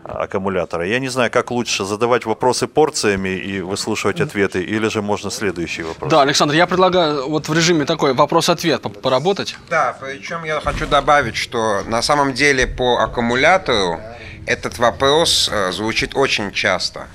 [0.08, 0.86] аккумулятора.
[0.86, 5.84] Я не знаю, как лучше задавать вопросы порциями и выслушивать ответы, или же можно следующий
[5.84, 6.12] вопрос.
[6.12, 9.56] Да, Александр, я предлагаю вот в режиме такой вопрос-ответ поработать.
[9.70, 14.00] Да, причем я хочу добавить, что на самом деле по аккумулятору
[14.46, 17.08] этот вопрос э, звучит очень часто.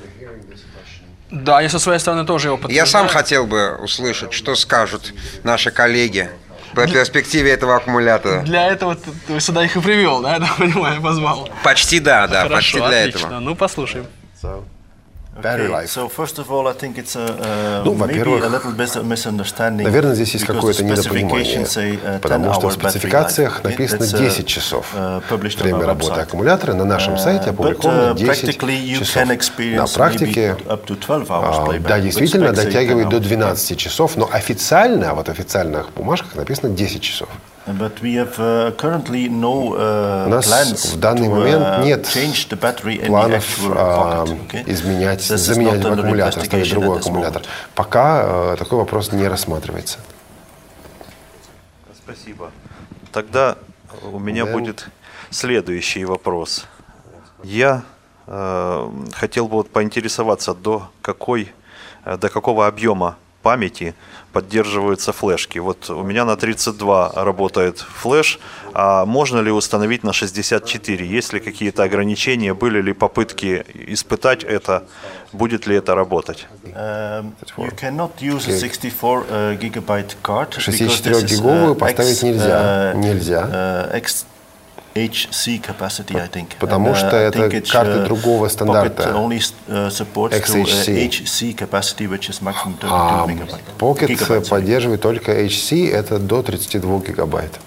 [1.30, 2.86] Да, я со своей стороны тоже его подтверждаю.
[2.86, 5.14] Я сам хотел бы услышать, что скажут
[5.44, 6.28] наши коллеги
[6.74, 8.42] по перспективе этого аккумулятора.
[8.42, 11.48] Для этого ты, ты сюда их и привел, да, я понимаю, позвал.
[11.64, 13.26] Почти да, да, Хорошо, почти для отлично.
[13.26, 13.40] этого.
[13.40, 14.06] Ну, послушаем.
[14.42, 14.64] So.
[15.40, 15.88] Battery life.
[15.88, 19.04] So first of all, I think it's a, uh, ну, maybe a little bit of
[19.04, 19.84] misunderstanding.
[19.84, 24.94] Наверное, здесь есть какое-то недопонимание, uh, потому что в спецификациях написано 10 часов.
[24.94, 28.58] uh, Время работы аккумулятора на нашем сайте опубликовано 10
[28.98, 29.26] часов.
[29.76, 35.90] На практике, а, да, действительно, дотягивает до 12 часов, но официально, а вот в официальных
[35.92, 37.28] бумажках написано 10 часов.
[37.66, 41.84] But we have uh, currently no uh, У нас plans в данный to, момент uh,
[41.84, 43.44] нет change the battery in the планов
[43.76, 44.64] а, okay?
[44.66, 47.42] изменять, This is заменять аккумулятор, ставить другой аккумулятор.
[47.74, 49.98] Пока э, такой вопрос не рассматривается.
[51.96, 52.50] Спасибо.
[53.12, 53.56] Тогда
[54.10, 54.52] у меня Да.
[54.52, 54.88] будет
[55.30, 56.66] следующий вопрос.
[57.42, 57.82] Я
[58.26, 61.52] э, хотел бы вот поинтересоваться, до какой,
[62.04, 63.94] э, до какого объема памяти
[64.32, 65.58] поддерживаются флешки.
[65.58, 68.38] Вот у меня на 32 работает флеш,
[68.74, 71.06] а можно ли установить на 64?
[71.06, 74.84] Есть ли какие-то ограничения, были ли попытки испытать это,
[75.32, 76.46] будет ли это работать?
[76.74, 81.78] Um, you cannot use a 64 uh, gigabyte card because 64 this is, гиговую uh,
[81.78, 82.92] поставить нельзя.
[82.92, 83.90] uh, Нельзя.
[84.94, 86.56] Uh, XHC capacity, I think.
[86.58, 89.02] Потому And, uh, что I это think карты uh, другого Pocket стандарта.
[89.14, 89.38] only
[89.68, 91.08] uh, supports uh, XHC.
[91.08, 93.60] HC capacity, which is maximum 32 А megabyte.
[93.78, 94.48] Pocket Gigabyte, sorry.
[94.48, 97.58] поддерживает только HC, это до 32 гигабайт.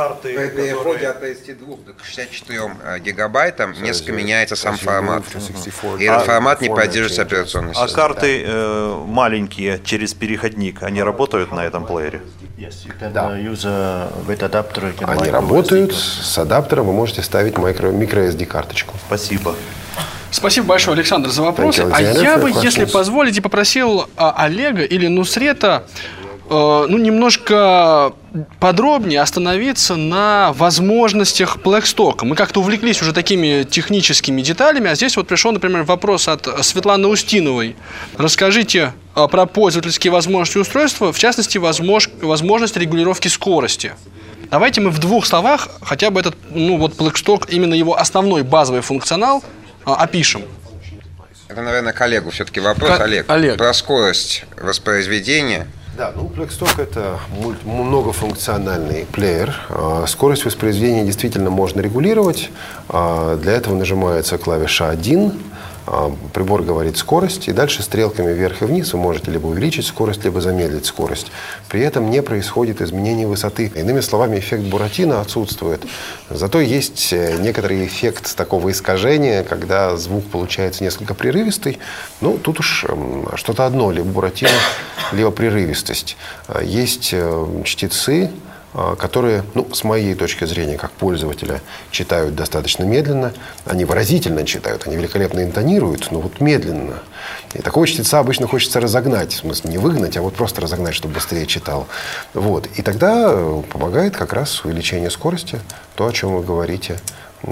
[0.00, 5.24] А карты, При переходе от 32 до 64 э, гигабайтам несколько меняется сам формат.
[5.98, 7.94] И этот формат не поддерживается операционной А системой.
[7.94, 12.22] карты э, маленькие через переходник, они работают на этом плеере?
[14.50, 14.82] Adapter.
[14.82, 15.94] You can Они работают.
[15.94, 18.94] С адаптером вы можете ставить микро, микро SD карточку.
[19.06, 19.54] Спасибо.
[20.30, 21.86] Спасибо большое, Александр, за вопросы.
[21.92, 26.19] А я бы, если позволите, попросил а, Олега или Нусрета э,
[26.50, 28.12] ну, немножко
[28.58, 32.24] подробнее остановиться на возможностях Blackstock.
[32.24, 37.06] Мы как-то увлеклись уже такими техническими деталями, а здесь вот пришел, например, вопрос от Светланы
[37.06, 37.76] Устиновой.
[38.18, 43.92] Расскажите э, про пользовательские возможности устройства, в частности, возмож- возможность регулировки скорости.
[44.50, 48.80] Давайте мы в двух словах хотя бы этот, ну вот Blackstock, именно его основной базовый
[48.80, 49.44] функционал
[49.86, 50.42] э, опишем.
[51.48, 53.30] Это, наверное, коллегу все-таки вопрос, Ко- Олег.
[53.30, 53.56] Олег.
[53.56, 55.68] Про скорость воспроизведения.
[56.00, 57.18] Да, ну Blackstock это
[57.66, 59.54] многофункциональный плеер.
[59.68, 62.50] А, Скорость воспроизведения действительно можно регулировать.
[62.88, 65.30] А, Для этого нажимается клавиша 1.
[65.86, 70.24] А, Прибор говорит скорость, и дальше стрелками вверх и вниз вы можете либо увеличить скорость,
[70.24, 71.32] либо замедлить скорость.
[71.68, 73.72] При этом не происходит изменение высоты.
[73.74, 75.82] Иными словами, эффект Буратино отсутствует.
[76.28, 81.78] Зато есть э, некоторый эффект такого искажения, когда звук получается несколько прерывистый.
[82.20, 84.50] Ну, тут уж м, что-то одно, либо Буратино,
[85.12, 86.16] либо прерывистость.
[86.46, 88.30] А, Есть э, чтецы,
[88.72, 91.60] которые, ну, с моей точки зрения, как пользователя,
[91.90, 93.32] читают достаточно медленно.
[93.64, 97.00] Они выразительно читают, они великолепно интонируют, но вот медленно.
[97.54, 101.14] И такого чтеца обычно хочется разогнать, в смысле не выгнать, а вот просто разогнать, чтобы
[101.14, 101.88] быстрее читал.
[102.34, 102.68] Вот.
[102.76, 103.34] И тогда
[103.70, 105.58] помогает как раз увеличение скорости,
[105.96, 106.98] то, о чем вы говорите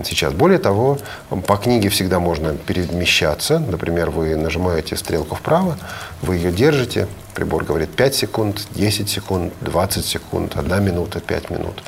[0.05, 0.33] сейчас.
[0.33, 0.99] Более того,
[1.47, 3.59] по книге всегда можно перемещаться.
[3.59, 5.79] Например, вы нажимаете стрелку вправо,
[6.23, 11.83] вы ее держите, прибор говорит 5 секунд, 10 секунд, 20 секунд, 1 минута, 5 минут.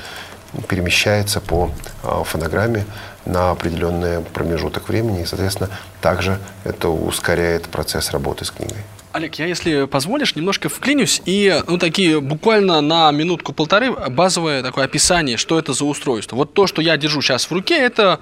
[0.68, 1.70] Перемещается по
[2.03, 2.84] а, фонограмме
[3.24, 5.22] на определенный промежуток времени.
[5.22, 5.70] И, соответственно,
[6.01, 8.82] также это ускоряет процесс работы с книгой.
[9.12, 15.36] Олег, я, если позволишь, немножко вклинюсь и, ну, такие буквально на минутку-полторы базовое такое описание,
[15.36, 16.36] что это за устройство.
[16.36, 18.20] Вот то, что я держу сейчас в руке, это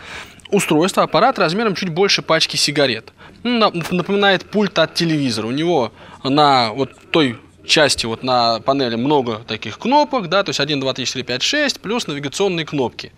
[0.51, 3.13] устройство, аппарат размером чуть больше пачки сигарет.
[3.43, 5.47] Ну, на- Напоминает пульт от телевизора.
[5.47, 5.93] У него
[6.25, 7.37] на вот той
[7.67, 11.43] части, вот на панели много таких кнопок, да, то есть 1, 2, 3, 4, 5,
[11.43, 13.13] 6, плюс навигационные кнопки.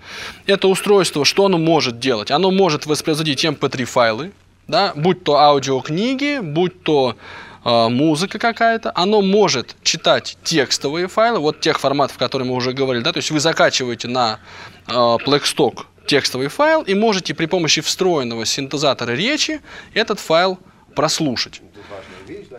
[0.46, 2.32] Это устройство, что оно может делать?
[2.32, 4.32] Оно может воспроизводить MP3 файлы,
[4.66, 7.14] да, будь то аудиокниги, будь то
[7.64, 13.02] музыка какая-то, оно может читать текстовые файлы, вот тех форматов, о которых мы уже говорили,
[13.02, 14.38] да, то есть вы закачиваете на
[14.86, 19.60] э, Blackstock текстовый файл и можете при помощи встроенного синтезатора речи
[19.94, 20.58] этот файл
[20.94, 21.62] прослушать.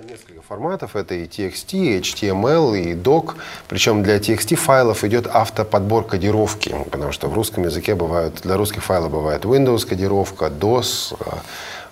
[0.10, 0.96] Несколько форматов.
[0.96, 3.36] Это и TXT, HTML, и doc.
[3.70, 8.84] Причем для TXT файлов идет автоподбор кодировки, потому что в русском языке бывают, для русских
[8.84, 11.16] файлов бывает Windows кодировка, DOS,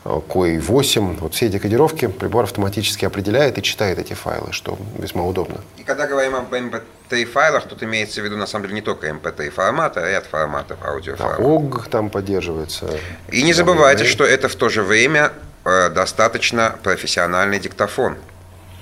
[0.03, 1.17] COI 8.
[1.17, 5.61] Вот все эти кодировки прибор автоматически определяет и читает эти файлы, что весьма удобно.
[5.77, 9.07] И когда говорим об MP3 файлах, тут имеется в виду на самом деле не только
[9.07, 11.73] MP3 формат, а ряд форматов аудиофайлов.
[11.73, 12.89] Да, там поддерживается.
[13.31, 15.33] И не забывайте, что это в то же время
[15.65, 18.15] э, достаточно профессиональный диктофон.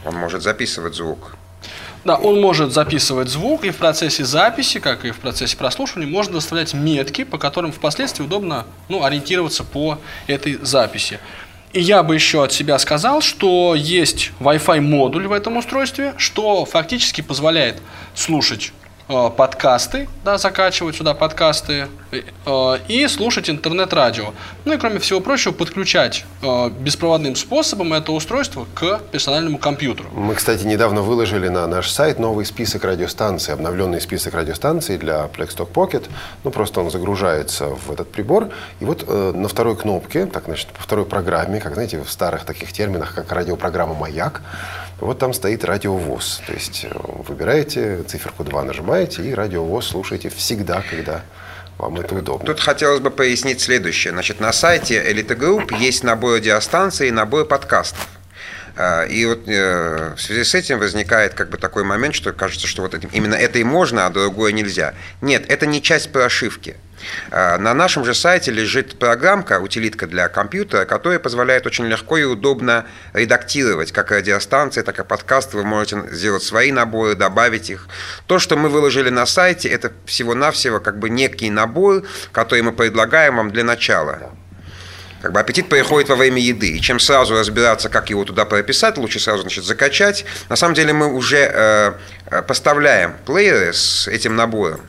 [0.05, 1.36] Он может записывать звук.
[2.07, 6.35] Да, он может записывать звук, и в процессе записи, как и в процессе прослушивания, можно
[6.35, 11.19] доставлять метки, по которым впоследствии удобно ну, ориентироваться по этой записи.
[11.73, 16.63] И я бы еще от себя сказал, что есть Wi-Fi модуль в этом устройстве, что
[16.63, 17.81] фактически позволяет
[18.15, 18.71] слушать
[19.07, 24.33] подкасты, да, закачивать сюда подкасты э, и слушать интернет-радио.
[24.65, 30.09] Ну и кроме всего прочего, подключать э, беспроводным способом это устройство к персональному компьютеру.
[30.13, 35.71] Мы, кстати, недавно выложили на наш сайт новый список радиостанций, обновленный список радиостанций для Plextalk
[35.71, 36.05] Pocket.
[36.43, 38.49] Ну, просто он загружается в этот прибор.
[38.81, 42.43] И вот э, на второй кнопке, так, значит, по второй программе, как, знаете, в старых
[42.43, 44.41] таких терминах, как радиопрограмма «Маяк»,
[44.99, 46.41] вот там стоит радиовоз.
[46.47, 46.97] То есть э,
[47.27, 51.23] выбираете циферку 2, нажимаете, и радиовоз слушаете всегда, когда
[51.77, 52.45] вам это удобно.
[52.45, 54.13] Тут хотелось бы пояснить следующее.
[54.13, 58.07] Значит, на сайте Elite Group есть набор радиостанций и набор подкастов.
[58.75, 62.67] А, и вот э, в связи с этим возникает как бы такой момент, что кажется,
[62.67, 64.93] что вот именно это и можно, а другое нельзя.
[65.21, 66.77] Нет, это не часть прошивки.
[67.31, 72.23] А, на нашем же сайте лежит программка, утилитка для компьютера, которая позволяет очень легко и
[72.23, 75.57] удобно редактировать как радиостанции, так и подкасты.
[75.57, 77.87] Вы можете сделать свои наборы, добавить их.
[78.27, 83.37] То, что мы выложили на сайте, это всего-навсего как бы некий набор, который мы предлагаем
[83.37, 84.31] вам для начала.
[85.21, 86.77] Как бы аппетит приходит во время еды.
[86.77, 90.25] И чем сразу разбираться, как его туда прописать, лучше сразу значит, закачать.
[90.47, 91.93] На самом деле мы уже э,
[92.29, 94.81] э поставляем плееры с этим набором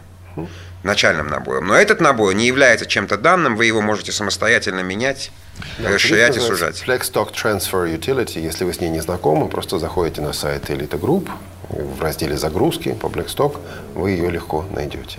[0.89, 1.69] начальным набором.
[1.69, 5.31] Но этот набор не является чем-то данным, вы его можете самостоятельно менять,
[5.79, 6.83] да, расширять и сужать.
[6.85, 11.29] FlexTalk Transfer Utility, если вы с ней не знакомы, просто заходите на сайт Elite Group,
[11.69, 13.59] в разделе «Загрузки» по Blackstock,
[13.95, 15.19] вы ее легко найдете.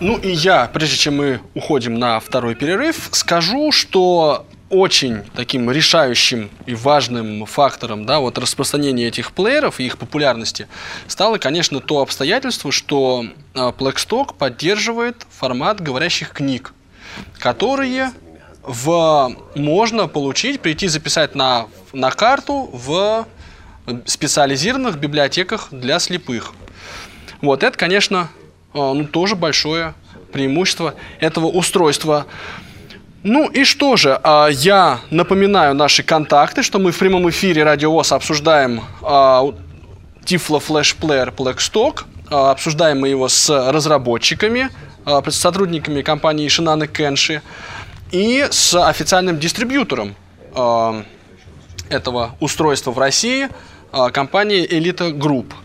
[0.00, 6.50] Ну и я, прежде чем мы уходим на второй перерыв, скажу, что очень таким решающим
[6.66, 10.68] и важным фактором да, вот распространения этих плееров и их популярности
[11.06, 16.72] стало, конечно, то обстоятельство, что Blackstock поддерживает формат говорящих книг,
[17.38, 18.12] которые
[18.62, 23.26] в, можно получить, прийти записать на, на карту в
[24.04, 26.52] специализированных библиотеках для слепых.
[27.40, 28.28] Вот это, конечно,
[28.74, 29.94] а, ну, тоже большое
[30.32, 32.26] преимущество этого устройства.
[33.22, 37.90] Ну и что же, а, я напоминаю наши контакты, что мы в прямом эфире Радио
[37.90, 39.54] ВОЗ обсуждаем Tiflo
[40.60, 42.04] Flash Player Blackstock.
[42.30, 44.70] А, обсуждаем мы его с разработчиками,
[45.04, 47.40] с сотрудниками компании Shinano Kenshi
[48.12, 50.14] и с официальным дистрибьютором
[51.88, 53.48] этого устройства в России,
[54.12, 55.52] компанией Elite Group–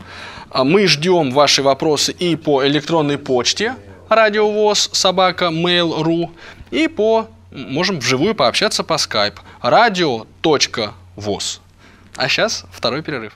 [0.53, 3.75] а мы ждем ваши вопросы и по электронной почте
[4.07, 6.29] радиовоз собака mail.ru
[6.69, 11.59] и по можем вживую пообщаться по Skype radio.voz.
[12.15, 13.33] А сейчас второй перерыв.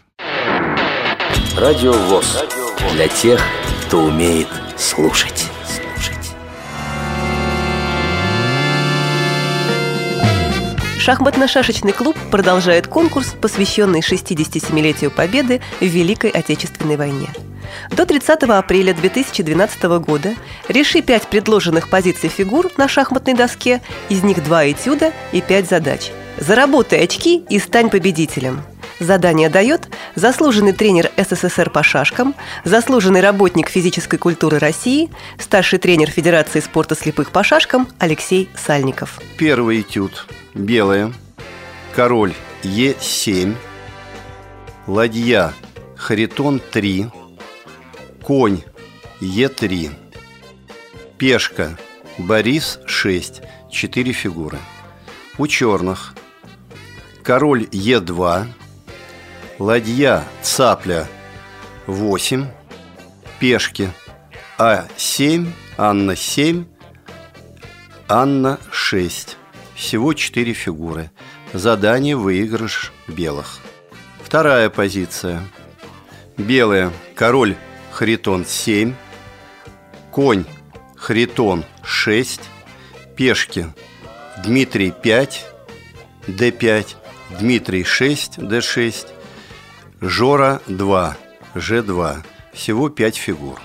[1.57, 2.43] Радио ВОЗ.
[2.93, 3.41] Для тех,
[3.87, 4.47] кто умеет
[4.77, 5.49] слушать.
[11.07, 17.29] Шахматно-шашечный клуб продолжает конкурс, посвященный 67-летию Победы в Великой Отечественной войне.
[17.91, 20.35] До 30 апреля 2012 года
[20.67, 26.11] реши пять предложенных позиций фигур на шахматной доске, из них два этюда и пять задач.
[26.39, 28.61] Заработай очки и стань победителем.
[28.99, 32.33] Задание дает заслуженный тренер СССР по шашкам,
[32.63, 39.19] заслуженный работник физической культуры России, старший тренер Федерации спорта слепых по шашкам Алексей Сальников.
[39.37, 40.25] Первый этюд.
[40.53, 41.13] Белая,
[41.95, 42.33] король
[42.63, 43.55] Е7,
[44.87, 45.53] ладья
[45.95, 47.07] Харитон 3,
[48.23, 48.63] конь
[49.21, 49.91] Е3,
[51.19, 51.77] пешка
[52.17, 54.57] Борис 6, 4 фигуры.
[55.37, 56.15] У черных.
[57.21, 58.47] Король Е2,
[59.59, 61.07] ладья Цапля
[61.87, 62.47] 8,
[63.39, 63.89] пешки
[64.57, 65.47] А7,
[65.77, 66.65] Анна 7,
[68.07, 69.37] Анна 6.
[69.75, 71.11] Всего четыре фигуры.
[71.53, 73.59] Задание выигрыш белых.
[74.21, 75.41] Вторая позиция.
[76.37, 77.55] Белая король
[77.91, 78.93] Харитон 7,
[80.11, 80.45] конь
[80.95, 82.41] Харитон 6,
[83.15, 83.73] пешки
[84.43, 85.45] Дмитрий 5,
[86.27, 86.95] d5,
[87.39, 89.07] Дмитрий 6, d6,
[90.01, 91.17] Жора 2,
[91.55, 92.23] g2.
[92.53, 93.59] Всего 5 фигур.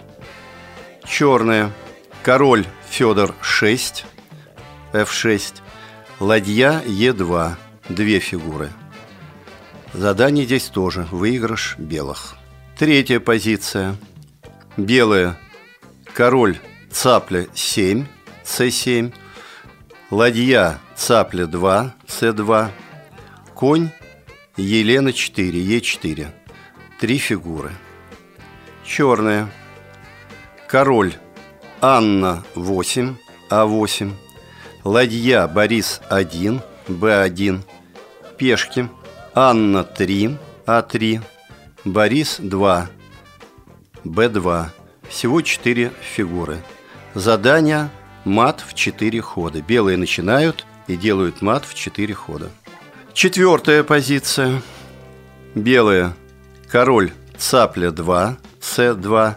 [1.04, 1.70] Черная.
[2.22, 4.04] Король Федор 6,
[4.92, 5.54] f6,
[6.20, 7.54] ладья Е2,
[7.88, 8.70] две фигуры.
[9.92, 12.36] Задание здесь тоже выигрыш белых.
[12.78, 13.96] Третья позиция.
[14.76, 15.36] Белая.
[16.14, 16.58] Король
[16.90, 18.06] цапля 7,
[18.44, 19.12] c7,
[20.10, 22.70] ладья цапля 2, c2,
[23.54, 23.90] конь
[24.56, 26.28] Елена 4, Е4.
[27.00, 27.72] Три фигуры.
[28.84, 29.50] Черная.
[30.68, 31.14] Король
[31.80, 33.16] Анна 8,
[33.48, 34.12] А8.
[34.84, 37.60] Ладья Борис 1, Б1.
[38.36, 38.90] Пешки
[39.34, 40.36] Анна 3,
[40.66, 41.22] А3.
[41.86, 42.90] Борис 2,
[44.04, 44.66] Б2.
[45.08, 46.58] Всего 4 фигуры.
[47.14, 47.88] Задание
[48.26, 49.62] мат в 4 хода.
[49.62, 52.50] Белые начинают и делают мат в 4 хода.
[53.14, 54.62] Четвертая позиция.
[55.54, 56.14] Белая.
[56.68, 59.36] Король цапля 2, С2.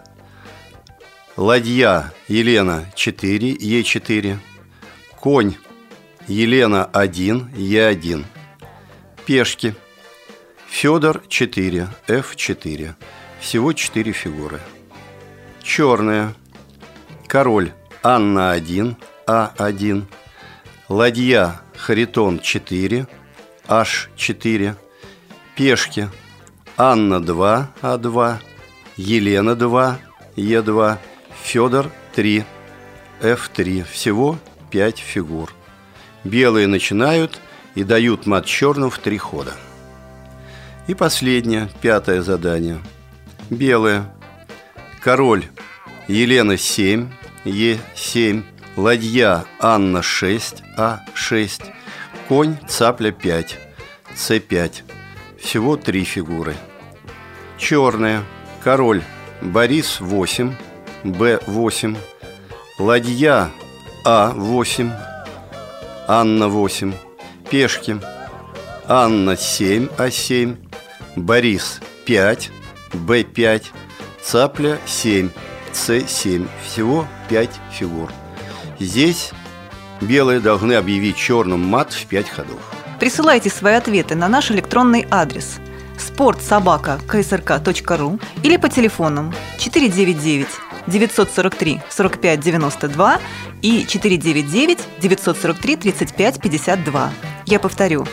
[1.35, 4.37] Ладья Елена 4, Е4.
[5.19, 5.55] Конь
[6.25, 8.23] Елена 1, Е1.
[9.25, 9.75] Пешки.
[10.69, 12.93] Федор 4, F4.
[13.41, 14.61] Всего 4 фигуры.
[15.61, 16.33] Черная.
[17.27, 18.95] Король Анна 1,
[19.27, 20.05] А1.
[20.87, 23.05] Ладья Харитон 4,
[23.67, 24.75] H4.
[25.55, 26.09] Пешки
[26.77, 28.35] Анна 2, А2.
[28.97, 29.99] Елена 2,
[30.35, 30.97] Е2.
[31.43, 32.43] Федор 3,
[33.21, 33.83] F3.
[33.83, 34.39] Всего
[34.71, 35.53] 5 фигур.
[36.23, 37.39] Белые начинают
[37.75, 39.53] и дают мат черным в три хода.
[40.87, 42.79] И последнее, пятое задание.
[43.49, 44.11] Белое.
[45.01, 45.45] Король
[46.07, 47.09] Елена 7,
[47.45, 48.43] Е7.
[48.75, 51.74] Ладья Анна 6, А6.
[52.27, 53.57] Конь цапля 5,
[54.15, 54.81] С5.
[55.39, 56.55] Всего три фигуры.
[57.59, 58.23] Черная.
[58.63, 59.03] Король
[59.41, 60.55] Борис 8,
[61.03, 61.97] Б8.
[62.79, 63.51] Ладья
[64.03, 64.91] А8,
[66.07, 66.93] Анна 8.
[67.51, 68.01] Пешки
[68.87, 70.57] Анна 7, А7.
[71.15, 72.49] Борис 5,
[72.93, 73.65] Б5.
[74.23, 75.29] Цапля 7,
[75.73, 76.47] С7.
[76.65, 78.11] Всего 5 фигур.
[78.79, 79.31] Здесь
[80.01, 82.59] белые должны объявить черным мат в 5 ходов.
[82.99, 85.59] Присылайте свои ответы на наш электронный адрес
[85.97, 90.47] спортсобака.ксрк.ру или по телефонам 499
[90.87, 93.19] 943 45 92
[93.61, 97.11] и 499 943 35 52.
[97.45, 98.07] Я повторю.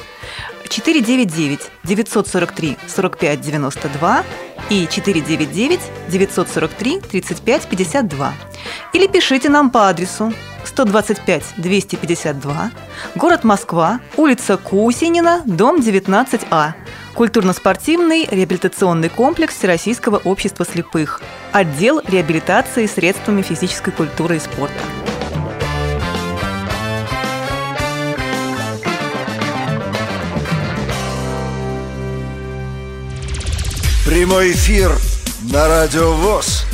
[0.69, 4.25] 499 943 45 92
[4.71, 8.35] и 499 943 35 52.
[8.95, 10.33] Или пишите нам по адресу
[10.65, 12.71] 125 252,
[13.15, 16.73] город Москва, улица Кусинина, дом 19А,
[17.15, 21.21] культурно-спортивный реабилитационный комплекс Всероссийского общества слепых,
[21.53, 24.75] отдел реабилитации средствами физической культуры и спорта.
[34.05, 34.93] Прямой эфир
[35.51, 36.67] на Радио ВОЗ.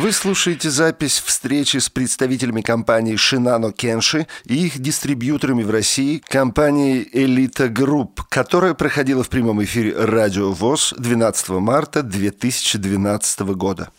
[0.00, 7.08] Вы слушаете запись встречи с представителями компании Shinano Kenshi и их дистрибьюторами в России компании
[7.12, 13.90] Элита Групп, которая проходила в прямом эфире Радио ВОЗ 12 марта 2012 года.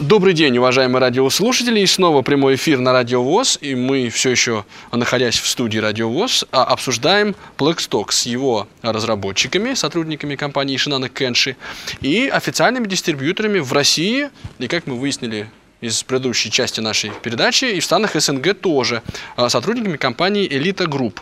[0.00, 1.78] Добрый день, уважаемые радиослушатели.
[1.78, 3.58] И снова прямой эфир на Радио ВОЗ.
[3.60, 9.74] И мы все еще, находясь в студии Радио ВОЗ, а, обсуждаем Plextalk с его разработчиками,
[9.74, 11.56] сотрудниками компании Shinano Kenshi
[12.00, 14.30] и официальными дистрибьюторами в России.
[14.58, 15.48] И как мы выяснили
[15.80, 19.00] из предыдущей части нашей передачи, и в странах СНГ тоже,
[19.36, 21.20] а, сотрудниками компании Элита Групп.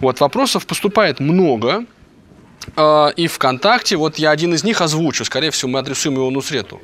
[0.00, 1.86] Вот, вопросов поступает много,
[2.76, 6.78] а, и ВКонтакте, вот я один из них озвучу, скорее всего, мы адресуем его Нусрету.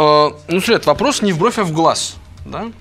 [0.00, 2.16] Э, Нусрет, вопрос не в бровь, а в глаз.
[2.46, 2.72] Да?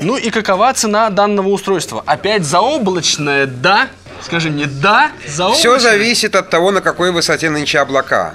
[0.00, 2.02] Ну и какова цена данного устройства?
[2.04, 3.88] Опять заоблачная, да?
[4.22, 5.78] Скажи мне, да, заоблачная?
[5.78, 8.34] Все зависит от того, на какой высоте нынче облака.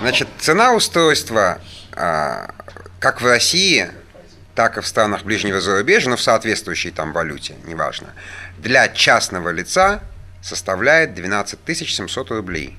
[0.00, 1.60] Значит, цена устройства,
[1.92, 2.50] а,
[2.98, 3.88] как в России,
[4.56, 8.08] так и в странах ближнего зарубежья, но в соответствующей там валюте, неважно,
[8.58, 10.00] для частного лица
[10.42, 11.58] составляет 12
[11.88, 12.76] 700 рублей.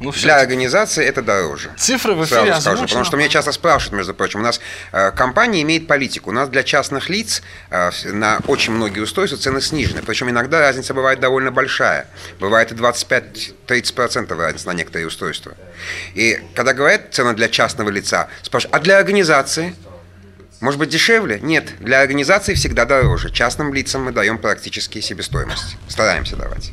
[0.00, 1.70] Ну, Для организации это дороже.
[1.76, 2.86] Цифры в эфире скажу, озвучено.
[2.86, 4.58] Потому что меня часто спрашивают, между прочим, у нас
[4.92, 6.30] э, компания имеет политику.
[6.30, 10.00] У нас для частных лиц э, на очень многие устройства цены снижены.
[10.00, 12.06] Причем иногда разница бывает довольно большая.
[12.38, 15.52] Бывает и 25-30% разница на некоторые устройства.
[16.14, 19.74] И когда говорят цена для частного лица, спрашивают, а для организации?
[20.60, 21.40] Может быть дешевле?
[21.42, 21.74] Нет.
[21.78, 23.30] Для организации всегда дороже.
[23.30, 25.76] Частным лицам мы даем практически себестоимость.
[25.88, 26.72] Стараемся давать.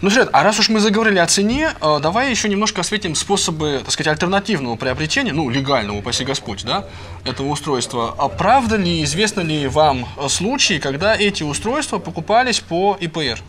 [0.00, 3.80] Ну, Жет, а раз уж мы заговорили о цене, э, давай еще немножко осветим способы,
[3.80, 6.86] так сказать, альтернативного приобретения, ну, легального, упаси Господь, да,
[7.24, 8.14] этого устройства.
[8.16, 13.40] А правда ли, известно ли вам случаи, когда эти устройства покупались по ИПР?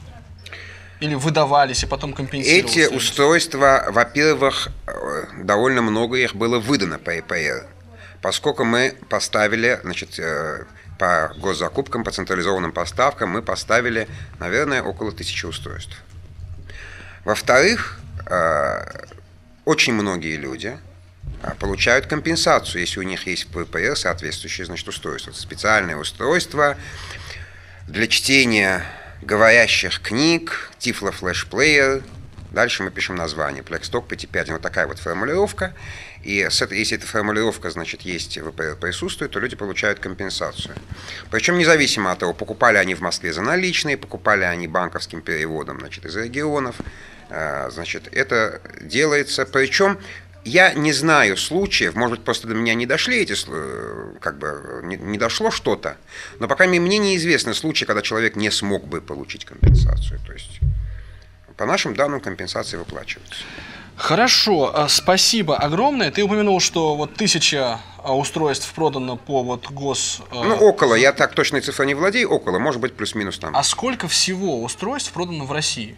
[1.02, 2.76] Или выдавались и потом компенсировались?
[2.76, 7.68] Эти устройства, во-первых, э, довольно много их было выдано по ИПР,
[8.24, 10.64] поскольку мы поставили, значит, э,
[10.98, 14.08] по госзакупкам, по централизованным поставкам мы поставили,
[14.40, 15.96] наверное, около тысячи устройств.
[17.26, 19.06] Во-вторых, э,
[19.66, 20.78] очень многие люди
[21.44, 25.32] э, получают компенсацию, если у них есть в ППР соответствующее значит, устройство.
[25.32, 26.78] Специальное устройство
[27.88, 28.84] для чтения
[29.22, 32.04] говорящих книг, Flash Player.
[32.52, 33.64] Дальше мы пишем название.
[33.64, 34.54] Blackstock PT5.
[34.54, 35.74] Вот такая вот формулировка.
[36.24, 40.76] И с этой, если эта формулировка, значит, есть в ВПР присутствует, то люди получают компенсацию.
[41.32, 46.06] Причем независимо от того, покупали они в Москве за наличные, покупали они банковским переводом, значит,
[46.06, 46.76] из регионов,
[47.30, 49.46] э, значит, это делается.
[49.46, 49.98] Причем
[50.44, 54.98] я не знаю случаев, может просто до меня не дошли эти, э, как бы, не,
[54.98, 55.98] не дошло что-то,
[56.40, 60.20] но пока мне неизвестны случаи, когда человек не смог бы получить компенсацию.
[60.26, 60.60] То есть,
[61.56, 63.44] по нашим данным, компенсации выплачиваются.
[64.00, 66.10] Хорошо, а, спасибо огромное.
[66.10, 70.22] Ты упомянул, что вот тысяча а, устройств продано по вот гос...
[70.32, 73.54] А, ну, около, я так точной цифрой не владею, около, может быть, плюс-минус там.
[73.56, 75.98] А сколько всего устройств продано в России?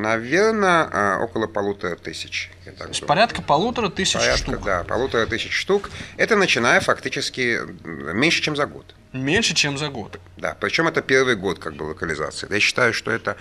[0.00, 2.52] Наверное, около полутора тысяч.
[2.78, 4.64] То есть порядка полутора тысяч порядка, штук.
[4.64, 5.90] Да, полутора тысяч штук.
[6.16, 8.94] Это начиная фактически меньше, чем за год.
[9.12, 10.20] Меньше, чем за год.
[10.36, 12.46] Да, причем это первый год как бы локализации.
[12.50, 13.36] Я считаю, что это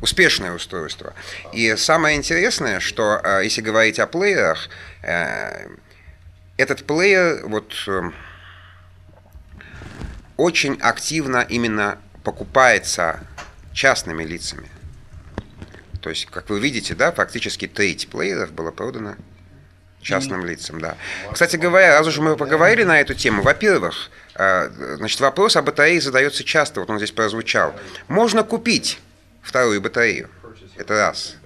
[0.00, 1.12] успешное устройство.
[1.52, 4.68] И самое интересное, что э, если говорить о плеерах,
[5.02, 5.68] э,
[6.56, 8.10] этот плеер вот э,
[10.38, 13.20] очень активно именно покупается
[13.74, 14.68] частными лицами.
[16.00, 19.16] То есть, как вы видите, да, фактически треть плееров было продано
[20.02, 20.96] частным лицам, да.
[21.32, 26.44] Кстати говоря, раз уже мы поговорили на эту тему, во-первых, значит, вопрос об батарее задается
[26.44, 27.74] часто, вот он здесь прозвучал.
[28.08, 28.98] Можно купить
[29.42, 30.28] вторую батарею.
[30.76, 31.36] Это раз.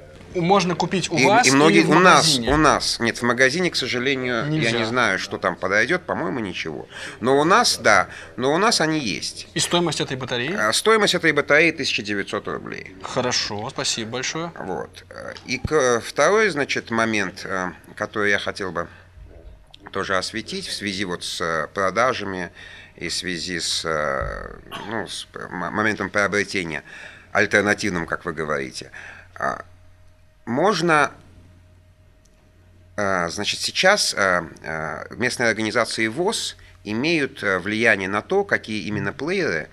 [0.41, 3.01] Можно купить у и, вас и многие, или в у нас, у нас.
[3.01, 4.70] Нет, в магазине, к сожалению, Нельзя.
[4.70, 6.89] я не знаю, что там подойдет, по-моему, ничего.
[7.20, 9.49] Но у нас, да, но у нас они есть.
[9.55, 10.55] И стоимость этой батареи?
[10.55, 12.97] А, стоимость этой батареи 1900 рублей.
[13.03, 14.53] Хорошо, спасибо большое.
[14.59, 15.05] Вот.
[15.47, 15.61] И
[16.03, 18.89] второй, значит, момент, э, который я хотел бы
[19.93, 22.51] тоже осветить в связи вот с продажами
[22.97, 24.59] и в связи с, э,
[24.91, 26.82] ну, с моментом приобретения–
[27.37, 28.91] альтернативным, как вы говорите.
[30.47, 31.12] Можно,
[32.97, 34.47] а, значит, сейчас а,
[35.11, 39.68] местные организации ВОЗ имеют влияние на то, какие именно плееры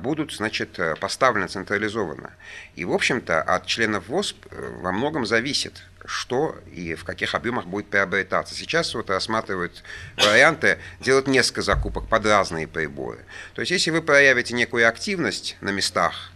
[0.00, 2.32] будут, значит, поставлены централизованно.
[2.74, 7.64] И, в общем-то, от членов ВОЗ э, во многом зависит, что и в каких объемах
[7.64, 8.54] будет приобретаться.
[8.54, 9.82] Сейчас вот рассматривают
[10.16, 13.24] варианты делать несколько закупок под разные приборы.
[13.54, 16.29] То есть, если вы проявите некую активность на местах,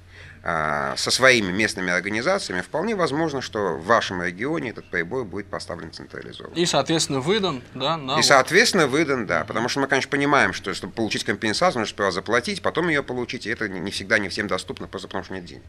[0.45, 6.55] со своими местными организациями, вполне возможно, что в вашем регионе этот прибор будет поставлен централизованно.
[6.55, 7.97] И, соответственно, выдан, да?
[7.97, 8.19] На...
[8.19, 9.45] И, соответственно, выдан, да.
[9.45, 13.47] Потому что мы, конечно, понимаем, что чтобы получить компенсацию, нужно сперва заплатить, потом ее получить,
[13.47, 15.65] и это не всегда не всем доступно, просто потому что нет денег.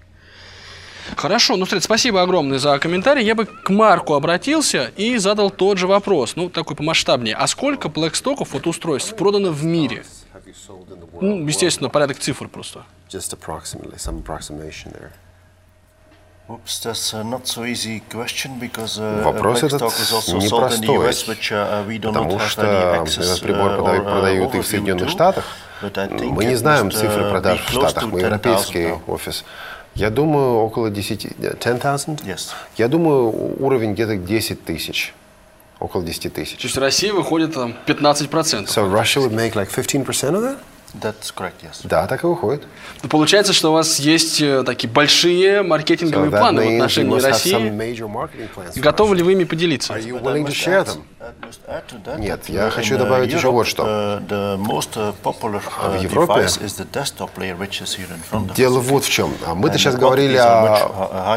[1.16, 3.24] Хорошо, ну, Фред, спасибо огромное за комментарий.
[3.24, 7.36] Я бы к Марку обратился и задал тот же вопрос, ну, такой помасштабнее.
[7.36, 10.04] А сколько Blackstock'ов вот устройств продано в мире?
[11.22, 12.86] Ну, естественно, порядок цифр просто.
[13.10, 15.12] Just approximately, some approximation there.
[16.48, 21.84] Oops, that's uh, not so easy question because uh, Вопрос этот непростой, US, which, uh,
[21.88, 25.46] we do потому что этот прибор uh, продают и в Соединенных Штатах.
[25.82, 29.44] Мы не знаем цифры uh, продаж в Штатах, мы европейский офис.
[29.96, 32.22] Я думаю, около 10, 10,000?
[32.26, 32.52] Yes.
[32.78, 35.14] Я думаю, уровень где-то 10 тысяч.
[35.80, 36.58] Около 10 тысяч.
[36.58, 38.68] То есть Россия выходит там 15%.
[38.68, 40.58] So Russia would make like 15% of that?
[41.02, 41.82] That's correct, yes.
[41.84, 42.64] Да, так и выходит.
[43.04, 48.80] Ну, получается, что у вас есть э, такие большие маркетинговые so планы в отношении России.
[48.80, 49.94] Готовы ли вы ими поделиться?
[49.94, 51.04] Are you willing to share them?
[52.18, 53.84] Нет, я хочу добавить еще вот что.
[53.84, 56.48] В Европе
[58.56, 59.34] дело вот в чем.
[59.46, 61.36] А мы-то сейчас говорили о...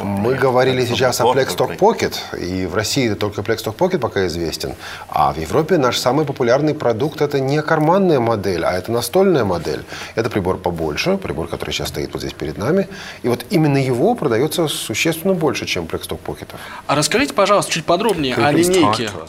[0.00, 4.74] Мы говорили сейчас о Plexstock Pocket, и в России только Plexstock Pocket пока известен.
[5.08, 9.84] А в Европе наш самый популярный продукт это не карманная модель, а это настольная модель.
[10.14, 12.88] Это прибор побольше, прибор, который сейчас стоит вот здесь перед нами.
[13.22, 16.48] И вот именно его продается существенно больше, чем Plexstock Pocket.
[16.86, 18.73] А расскажите, пожалуйста, чуть подробнее о линейке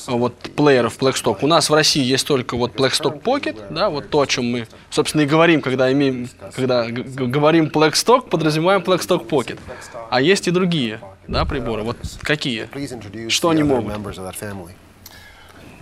[0.07, 1.39] вот, плееров Blackstock.
[1.41, 4.67] У нас в России есть только вот Blackstock Pocket, да, вот то, о чем мы,
[4.89, 9.59] собственно, и говорим, когда, имеем, когда говорим Blackstock, подразумеваем Blackstock Pocket.
[10.09, 11.83] А есть и другие да, приборы.
[11.83, 12.69] Вот какие?
[13.29, 13.93] Что они могут?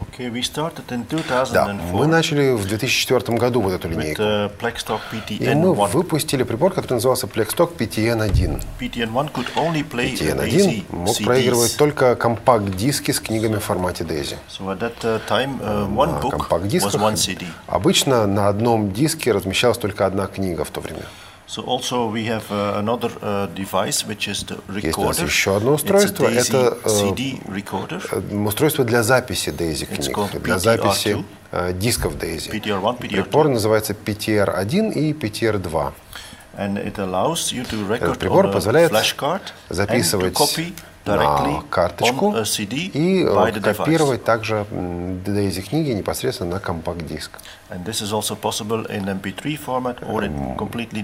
[0.10, 4.22] Okay, we started in 2004 да, мы начали в 2004 году вот эту линейку.
[4.22, 8.64] With, uh, И мы выпустили прибор, который назывался Plexstock PTN1.
[8.80, 11.26] PTN1, could only play PTN1 мог CDs.
[11.26, 14.38] проигрывать только компакт-диски с книгами в формате DAISY.
[14.50, 17.46] So at that uh, time, uh, one book was one CD.
[17.68, 21.04] Обычно на одном диске размещалась только одна книга в то время.
[21.54, 25.10] So also we have uh, another uh, device, which is the recorder.
[25.10, 26.26] Есть еще одно устройство.
[26.26, 28.02] Это CD recorder.
[28.48, 32.50] устройство для записи DAISY книг, для записи uh, дисков DAISY.
[32.54, 33.24] PTR1, PTR2.
[33.24, 35.94] Прибор называется PTR1 и PTR2.
[36.58, 38.92] And it allows you to record Этот прибор позволяет
[39.70, 40.36] записывать
[41.06, 42.36] на карточку
[42.66, 43.26] и
[43.62, 47.32] копировать также DAISY книги непосредственно на компакт-диск.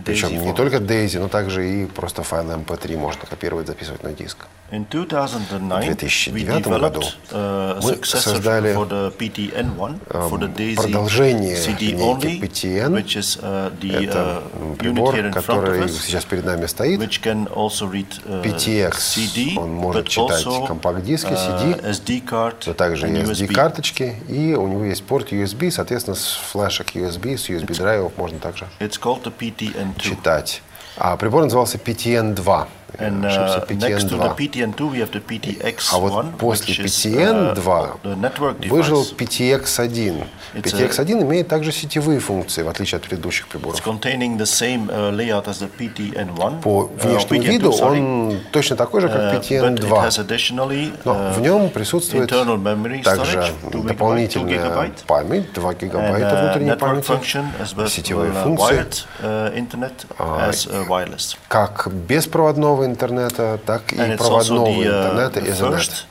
[0.06, 4.48] Причем не только DAISY, но также и просто файлы MP3 можно копировать, записывать на диск.
[4.72, 7.02] В 2009 году
[7.32, 8.74] uh, мы создали
[10.76, 12.94] продолжение линейки PTN.
[13.00, 17.00] Uh, Это uh, прибор, который сейчас перед нами стоит.
[18.26, 21.76] PTX, он может читать компакт-диски, CD,
[22.66, 27.50] но также и SD-карточки, и у него есть порт USB, соответственно, с флешек USB, с
[27.50, 28.68] USB-драйвов можно также
[29.98, 30.62] читать.
[30.98, 32.68] А прибор назывался PTN-2.
[32.98, 38.16] And, uh, next to the PTN2 we have the PTX1, а вот после PTN2 uh,
[38.70, 40.26] выжил PTX1.
[40.56, 43.80] PTX1 имеет также сетевые функции, в отличие от предыдущих приборов.
[43.80, 43.84] Uh,
[46.62, 49.90] По внешнему виду он точно такой же, как PTN2.
[51.06, 52.30] Но в нем присутствует
[53.04, 53.38] также
[53.72, 57.06] дополнительная память, 2 гигабайта внутренней памяти,
[57.90, 58.76] сетевые функции,
[61.48, 66.06] как беспроводного проводного интернета, так и проводного uh, интернета Ethernet.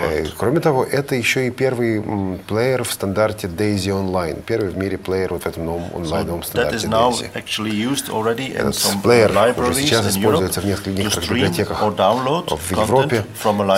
[0.00, 2.02] Э, кроме того, это еще и первый
[2.46, 6.86] плеер в стандарте Daisy Online, первый в мире плеер вот в этом новом онлайновом стандарте
[6.86, 7.30] Daisy.
[8.54, 13.24] Этот плеер уже сейчас используется в нескольких библиотеках в Европе.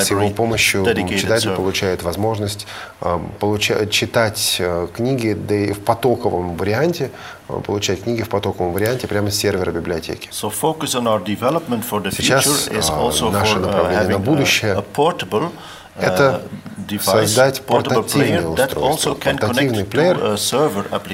[0.01, 2.67] С его помощью читатель получает возможность
[3.39, 7.11] получать, читать э, книги в потоковом варианте,
[7.67, 10.29] получать книги в потоковом варианте прямо с сервера библиотеки.
[12.17, 14.85] Сейчас uh, наше uh, направление на будущее–
[16.01, 16.43] это
[16.89, 20.39] uh, создать портативное устройство, портативный плеер,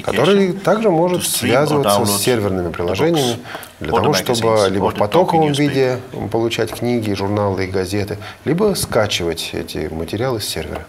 [0.05, 3.39] который также может связываться с серверными приложениями
[3.81, 9.89] для того, чтобы либо в потоковом виде получать книги, журналы и газеты, либо скачивать эти
[9.93, 10.87] материалы с сервера.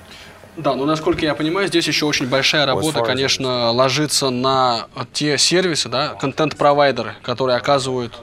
[0.57, 5.87] Да, но насколько я понимаю, здесь еще очень большая работа, конечно, ложится на те сервисы,
[5.87, 8.13] да, контент-провайдеры, которые оказывают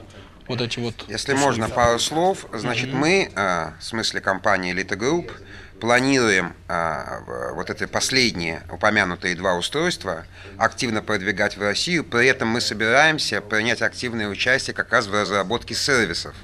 [0.47, 0.93] вот эти вот...
[1.07, 1.45] Если услуги.
[1.45, 2.45] можно, пару слов.
[2.53, 2.95] Значит, mm-hmm.
[2.95, 5.31] мы, э, в смысле компании Elite Group,
[5.79, 10.25] планируем э, вот эти последние упомянутые два устройства
[10.57, 12.03] активно продвигать в Россию.
[12.03, 16.35] При этом мы собираемся принять активное участие как раз в разработке сервисов.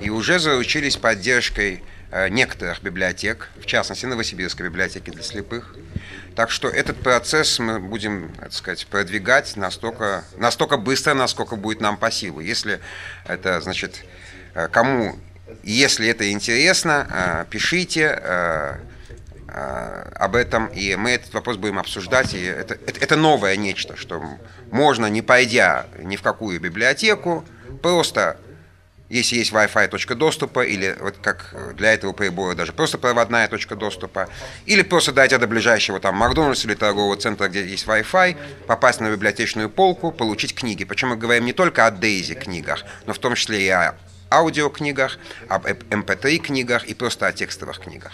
[0.00, 1.82] И уже заручились поддержкой
[2.30, 5.74] некоторых библиотек, в частности, Новосибирской библиотеки для слепых.
[6.36, 11.96] Так что этот процесс мы будем, так сказать, продвигать настолько, настолько быстро, насколько будет нам
[11.96, 12.40] по силу.
[12.40, 12.80] Если
[13.24, 14.04] это, значит,
[14.54, 15.18] э, кому,
[15.62, 18.78] если это интересно, э, пишите
[19.54, 22.32] об этом, и мы этот вопрос будем обсуждать.
[22.32, 24.22] И это, это новое нечто, что
[24.70, 27.44] можно, не пойдя ни в какую библиотеку,
[27.82, 28.38] просто
[29.18, 33.76] если есть Wi-Fi точка доступа, или вот как для этого прибора даже просто проводная точка
[33.76, 34.28] доступа,
[34.66, 38.36] или просто дойти до ближайшего там Макдональдса или торгового центра, где есть Wi-Fi,
[38.66, 40.84] попасть на библиотечную полку, получить книги.
[40.84, 43.94] Причем мы говорим не только о Дейзи книгах, но в том числе и о
[44.30, 48.12] аудиокнигах, об MP3 эм книгах и просто о текстовых книгах.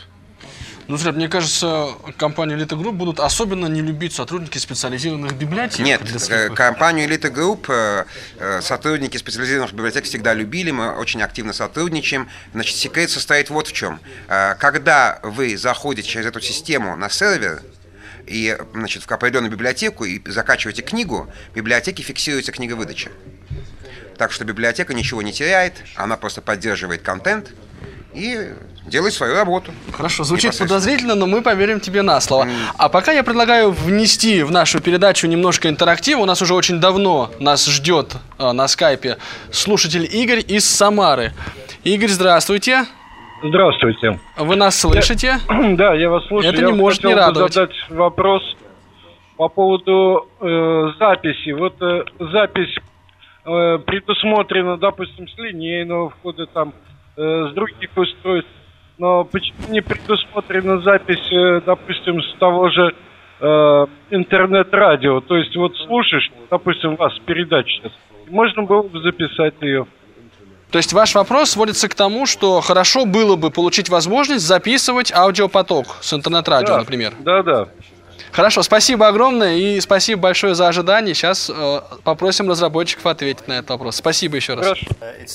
[0.89, 5.85] Ну, взгляд, мне кажется, компанию Elite Group будут особенно не любить сотрудники специализированных библиотек.
[5.85, 8.07] Нет, э, компанию Elite Group э,
[8.39, 12.31] э, сотрудники специализированных библиотек всегда любили, мы очень активно сотрудничаем.
[12.55, 14.01] Значит, секрет состоит вот в чем.
[14.27, 17.63] Когда вы заходите через эту систему на сервер,
[18.27, 23.11] и, значит, в определенную библиотеку и закачиваете книгу, в библиотеке фиксируется книговыдача.
[24.17, 27.53] Так что библиотека ничего не теряет, она просто поддерживает контент
[28.15, 28.55] и
[28.89, 29.73] делает свою работу.
[29.93, 32.49] Хорошо, звучит подозрительно, но мы поверим тебе на слово.
[32.77, 36.21] А пока я предлагаю внести в нашу передачу немножко интерактива.
[36.21, 39.19] У нас уже очень давно нас ждет э, на скайпе
[39.51, 41.33] слушатель Игорь из Самары.
[41.85, 42.87] Игорь, здравствуйте.
[43.43, 44.19] Здравствуйте.
[44.37, 45.39] Вы нас слышите?
[45.77, 46.53] Да, я вас слушаю.
[46.53, 47.53] Это я не может хотел не радовать.
[47.53, 48.43] задать вопрос
[49.37, 51.53] по поводу э, записи.
[51.53, 52.75] Вот э, запись
[53.45, 56.75] э, предусмотрена, допустим, с линейного входа, там,
[57.17, 58.51] э, с других устройств.
[58.99, 62.93] Но почему не предусмотрена запись, э, допустим, с того же
[63.41, 65.21] э, интернет-радио?
[65.21, 67.93] То есть вот слушаешь, допустим, вас передача сейчас,
[68.29, 69.87] можно было бы записать ее.
[70.71, 75.87] То есть ваш вопрос сводится к тому, что хорошо было бы получить возможность записывать аудиопоток
[76.03, 77.15] с интернет-радио, Да, например.
[77.21, 77.69] Да, да.
[78.33, 81.15] Хорошо, спасибо огромное и спасибо большое за ожидание.
[81.15, 83.97] Сейчас э, попросим разработчиков ответить на этот вопрос.
[83.97, 84.67] Спасибо еще раз.
[84.67, 85.27] Uh, uh,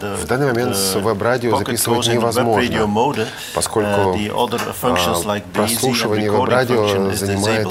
[0.00, 7.68] uh, В данный момент с веб-радио записывать невозможно, поскольку а, прослушивание веб-радио занимает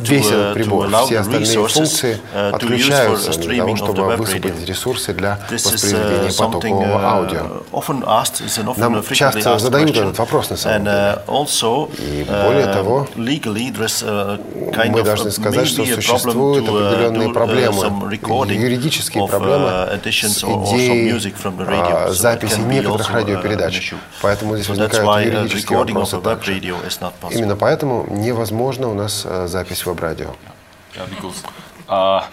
[0.00, 0.88] весь этот прибор.
[1.06, 7.62] Все остальные функции отключаются для того, чтобы высвободить ресурсы для воспроизведения потокового аудио.
[8.76, 10.96] Нам часто задают этот вопрос на самом деле.
[10.96, 17.84] uh, also, И более uh, того, мы должны сказать, что существуют uh, определенные проблемы,
[18.54, 21.12] юридические проблемы с идеей
[21.68, 23.94] а, записи некоторых радиопередач.
[24.22, 26.60] Поэтому здесь возникают юридические вопросы также.
[27.30, 30.30] Именно поэтому невозможно у нас э, запись веб-радио.
[30.94, 31.42] Yeah, because
[31.88, 32.24] uh,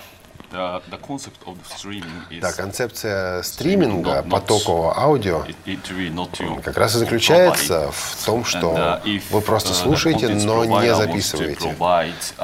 [0.53, 6.13] the, the concept of the streaming is Да, концепция стриминга потокового аудио it, it really
[6.13, 9.01] not как раз и заключается в том, что
[9.31, 11.75] вы просто слушаете, но не записываете.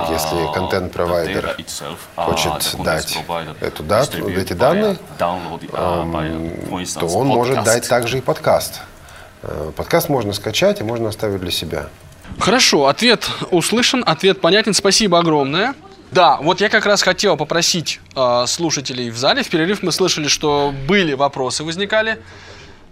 [0.10, 1.58] Если контент-провайдер
[2.16, 3.18] хочет дать
[3.62, 6.56] эту дату, эти данные, эм,
[7.00, 8.82] то он может дать также и подкаст.
[9.42, 11.88] Э, Подкаст можно скачать и можно оставить для себя.
[12.40, 14.74] Хорошо, ответ услышан, ответ понятен.
[14.74, 15.76] Спасибо огромное.
[16.12, 19.44] Да, вот я как раз хотел попросить э, слушателей в зале.
[19.44, 22.20] В перерыв мы слышали, что были вопросы, возникали.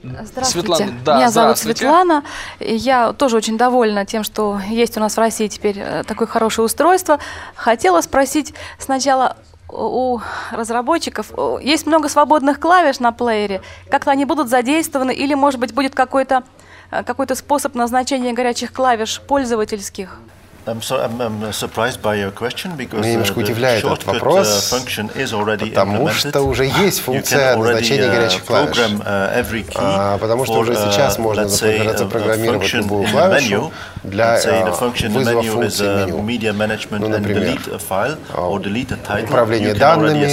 [0.04, 0.50] Здравствуйте.
[0.50, 1.58] Светлана, да, Меня зовут.
[1.58, 2.24] Светлана.
[2.60, 6.66] Я тоже очень довольна тем, что есть у нас в России теперь э, такое хорошее
[6.66, 7.20] устройство.
[7.56, 9.38] Хотела спросить сначала
[9.70, 10.20] у
[10.52, 15.94] разработчиков, есть много свободных клавиш на плеере, как-то они будут задействованы или, может быть, будет
[15.94, 16.44] какой-то
[16.92, 20.20] э, какой-то способ назначения горячих клавиш пользовательских?
[20.68, 24.00] I'm, so, I'm, I'm surprised by your question because Меня uh, немножко the удивляет этот
[24.04, 28.08] shortcut, вопрос, uh, function is already потому что уже есть You функция can already, назначения
[28.08, 28.78] uh, горячих клавиш.
[28.78, 29.02] program,
[29.34, 33.56] every key А, Потому что уже сейчас можно a запрограммировать function любую in the клавишу
[33.56, 33.72] menu.
[34.04, 36.18] для Let's say the а, function in the вызова menu is функции меню.
[36.24, 39.24] media management Ну, например, delete a file or delete a title.
[39.26, 40.30] Управление данными,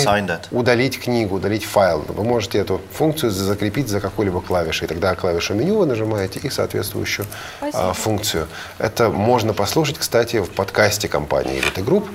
[0.51, 2.05] удалить книгу, удалить файл.
[2.09, 4.89] Вы можете эту функцию закрепить за какой-либо клавишей.
[4.89, 7.27] Тогда клавишу меню вы нажимаете и соответствующую
[7.59, 7.91] Спасибо.
[7.91, 8.49] а, функцию.
[8.79, 12.09] Это можно послушать, кстати, в подкасте компании Elite Group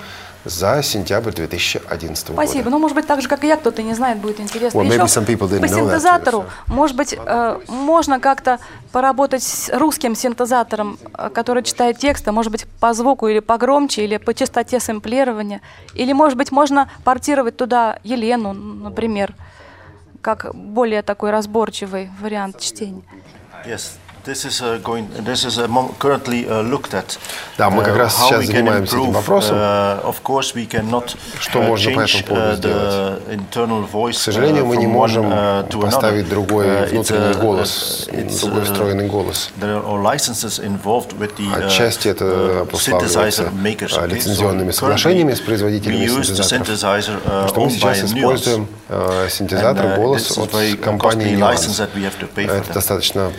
[0.46, 2.42] за сентябрь 2011 года.
[2.42, 2.70] Спасибо.
[2.70, 4.80] Ну, может быть, так же, как и я, кто-то не знает, будет интересно.
[4.80, 8.60] Well, Еще по синтезатору, может быть, э, можно как-то
[8.92, 14.18] поработать с русским синтезатором, э, который читает тексты, может быть, по звуку или погромче, или
[14.18, 15.62] по частоте сэмплирования.
[15.94, 19.36] Или, может быть, можно портировать туда Елену, например,
[20.22, 23.04] как более такой разборчивый вариант чтения.
[23.66, 23.92] Yes.
[24.30, 24.88] Uh, uh,
[26.48, 27.18] uh.
[27.58, 29.58] Да, мы как раз сейчас занимаемся этим вопросом.
[29.58, 30.00] uh,
[31.40, 33.22] Что uh, можно по этому поводу uh, сделать?
[34.16, 38.08] К сожалению, uh, мы не можем uh, поставить другой Uh, внутренний uh, голос,
[38.42, 39.52] другой uh, встроенный голос.
[39.60, 39.82] Uh,
[41.66, 43.44] Отчасти это uh, обуславливается
[43.98, 46.68] а, лицензионными соглашениями с производителями синтезаторов.
[47.26, 50.52] uh, Потому что мы сейчас используем э, синтезатор uh, голос от
[50.84, 51.68] компании Nuance.
[52.36, 53.32] Это достаточно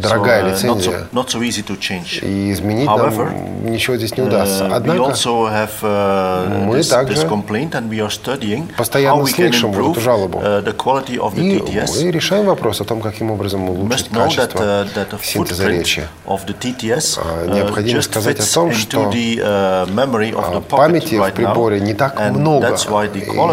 [0.00, 1.08] дорогая дорогая лицензия.
[1.12, 2.24] Not so, not so easy to change.
[2.24, 4.64] И изменить However, нам ничего здесь не удастся.
[4.64, 8.76] we Однако also have uh, мы this, также this complaint and we are studying how
[8.76, 10.38] постоянно we can слышим вот improve эту жалобу.
[10.38, 12.04] uh, the quality of the И TTS.
[12.04, 16.02] мы решаем вопрос о том, каким образом улучшить know that, качество uh, that синтеза речи.
[16.26, 21.78] of the TTS uh, Необходимо сказать о том, что the, uh, памяти в right приборе
[21.78, 22.76] now, не так много.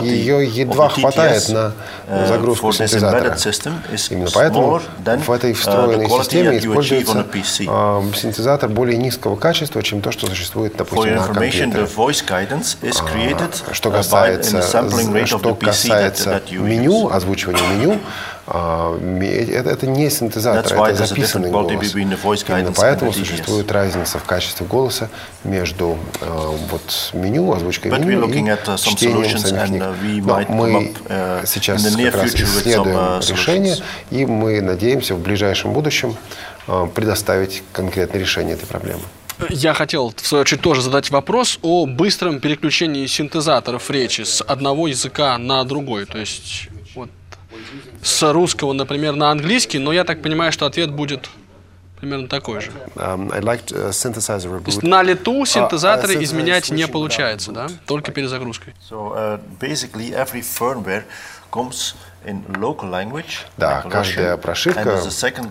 [0.01, 1.73] Ее едва хватает на
[2.07, 3.35] uh, загрузку синтезатора.
[4.09, 4.81] Именно поэтому
[5.25, 7.25] в этой uh, встроенной системе используется
[7.67, 11.85] э, синтезатор более низкого качества, чем то, что существует, допустим, на компьютере.
[13.05, 14.61] created Что uh, касается,
[15.27, 18.01] что касается меню, озвучивания меню, а, ме-
[18.47, 21.95] это, это не синтезатор, That's это записанный голос.
[21.95, 25.09] Именно поэтому существует разница в качестве голоса
[25.43, 29.81] между э, вот меню, озвучкой But меню и uh, some чтением самих книг.
[29.81, 33.77] uh, Но мы up uh, сейчас как раз some исследуем uh, решение,
[34.11, 36.15] и мы надеемся в ближайшем будущем
[36.67, 39.01] э, предоставить конкретное решение этой проблемы.
[39.49, 44.87] Я хотел, в свою очередь, тоже задать вопрос о быстром переключении синтезаторов речи с одного
[44.87, 46.05] языка на другой.
[46.05, 46.69] То есть
[48.01, 51.29] с русского, например, на английский, но я так понимаю, что ответ будет
[51.99, 52.71] примерно такой же.
[52.95, 57.67] Um, uh, То есть на лету синтезаторы Uh, uh, изменять не получается, да?
[57.85, 58.73] Только перезагрузкой.
[58.89, 61.03] So uh, basically, every firmware
[61.51, 62.14] comes in local language.
[63.57, 65.03] Да, каждая прошивка uh,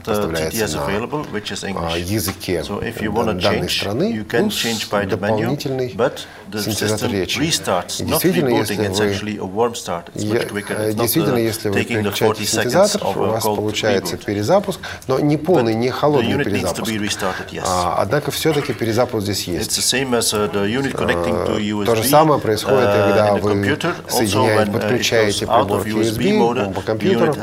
[0.05, 2.01] поставляется на available, which is а, English.
[2.01, 6.21] языке данной change, страны, you can плюс change by the menu, дополнительный but
[6.51, 7.39] the синтезатор речи.
[7.39, 8.03] restarts.
[8.03, 10.05] И действительно, если вы actually a warm start.
[10.15, 10.77] It's Я- much quicker.
[10.79, 14.17] э, It's not Действительно, uh, если вы taking the 40 переключаете синтезатор, у вас получается
[14.17, 14.25] reboot.
[14.25, 16.93] перезапуск, но не полный, не The холодный unit needs to перезапуск.
[16.93, 17.63] be restarted, yes.
[17.67, 19.79] А, Однако все-таки перезапуск здесь It's есть.
[19.79, 21.85] the same as uh, the unit connecting to USB.
[21.87, 23.95] То же самое происходит, uh, когда вы computer.
[24.07, 27.35] Also, соединяете, uh, подключаете прибор к USB Mode, по компьютеру,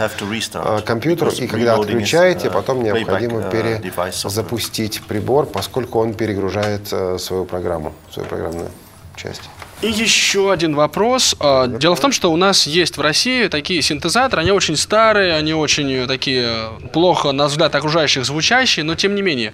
[0.85, 3.79] компьютеру, because и когда отключаете, uh, потом необходимо software.
[3.81, 8.69] перезапустить прибор, поскольку он перегружает э, свою программу, свою программную
[9.15, 9.49] часть.
[9.81, 11.35] И еще один вопрос.
[11.39, 15.33] А, Дело в том, что у нас есть в России такие синтезаторы, они очень старые,
[15.33, 19.53] они очень такие плохо, на взгляд окружающих, звучащие, но тем не менее.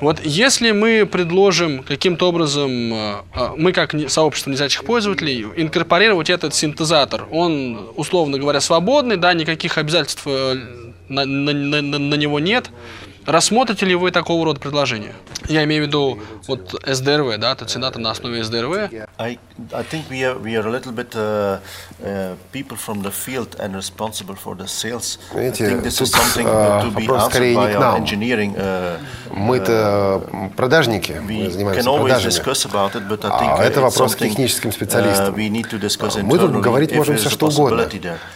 [0.00, 6.54] Вот если мы предложим каким-то образом, а, а, мы как сообщество незрячих пользователей, инкорпорировать этот
[6.54, 10.54] синтезатор, он, условно говоря, свободный, да, никаких обязательств э,
[11.08, 12.70] на- на- на- на него нет,
[13.28, 15.12] Рассмотрите ли вы такого рода предложения?
[15.48, 18.90] Я имею в виду вот СДРВ, да, тацинаты на основе СДРВ.
[19.18, 19.38] I,
[19.70, 21.58] I think we are, we are a little bit uh,
[22.02, 25.18] uh, people from the field and responsible for the sales.
[25.30, 27.72] Знаете, I think this is тут, something а, to be вопрос answered скорее не by
[27.72, 28.02] к our нам.
[28.02, 28.56] engineering.
[28.56, 28.98] Uh,
[29.30, 30.22] Мы-то
[30.56, 32.32] продажники, мы занимаемся продажами.
[32.32, 35.34] it, А это вопрос к техническим специалистам.
[35.34, 37.86] Мы тут говорить можем все что угодно.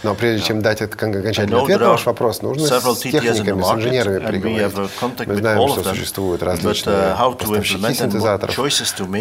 [0.03, 4.82] Но прежде чем дать окончательный ответ на ваш вопрос, нужно с техниками, с инженерами переговорить.
[5.01, 5.89] Мы with знаем, all что of them.
[5.95, 8.57] существуют But, различные uh, how to поставщики синтезаторов.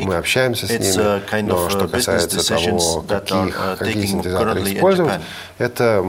[0.05, 1.03] Мы общаемся с it's, ними.
[1.03, 5.21] uh, kind Но of, что uh, касается того, каких, какие синтезаторы использовать,
[5.59, 6.03] это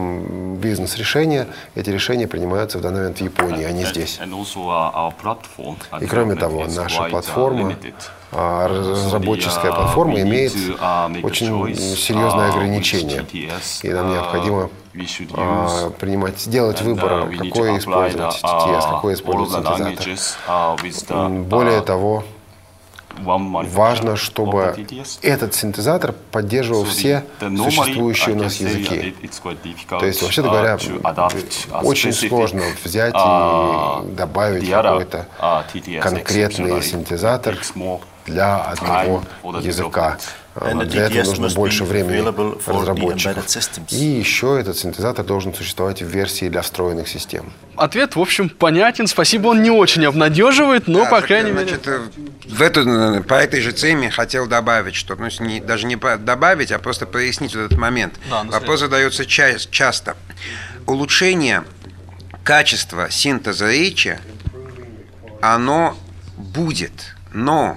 [0.58, 1.46] бизнес-решения.
[1.74, 4.18] Эти решения принимаются в данный момент в Японии, а не здесь.
[4.22, 7.76] And also our platform at И кроме того, наша платформа,
[8.32, 10.52] а, разработческая платформа имеет
[11.22, 13.24] очень серьезные ограничения.
[13.82, 14.70] И нам необходимо
[15.34, 20.36] а, принимать, сделать And, выбор, to какой использовать TTS, какой использовать синтезатор.
[21.10, 22.24] М, Более того,
[23.18, 24.74] важно, чтобы
[25.22, 29.14] этот синтезатор поддерживал все существующие у нас языки.
[29.88, 30.78] То есть, вообще-то uh, говоря,
[31.72, 35.26] a очень сложно взять и добавить какой-то
[36.00, 37.58] конкретный синтезатор
[38.26, 39.22] для одного
[39.60, 40.18] языка.
[40.54, 42.22] Для этого нужно больше времени
[42.66, 43.44] разработчиков.
[43.90, 47.52] И еще этот синтезатор должен существовать в версии для встроенных систем.
[47.76, 49.08] Ответ, в общем, понятен.
[49.08, 51.66] Спасибо, он не очень обнадеживает, но, Да, по крайней мере...
[51.66, 52.00] значит, э,
[52.48, 56.70] в эту, э, по этой же теме хотел добавить, что, ну, не, даже не добавить,
[56.70, 58.14] а просто прояснить вот этот момент.
[58.30, 60.16] Да, Вопрос задается ча- часто.
[60.86, 61.64] Улучшение
[62.44, 64.20] качества синтеза речи,
[65.40, 65.96] оно
[66.36, 67.76] будет, но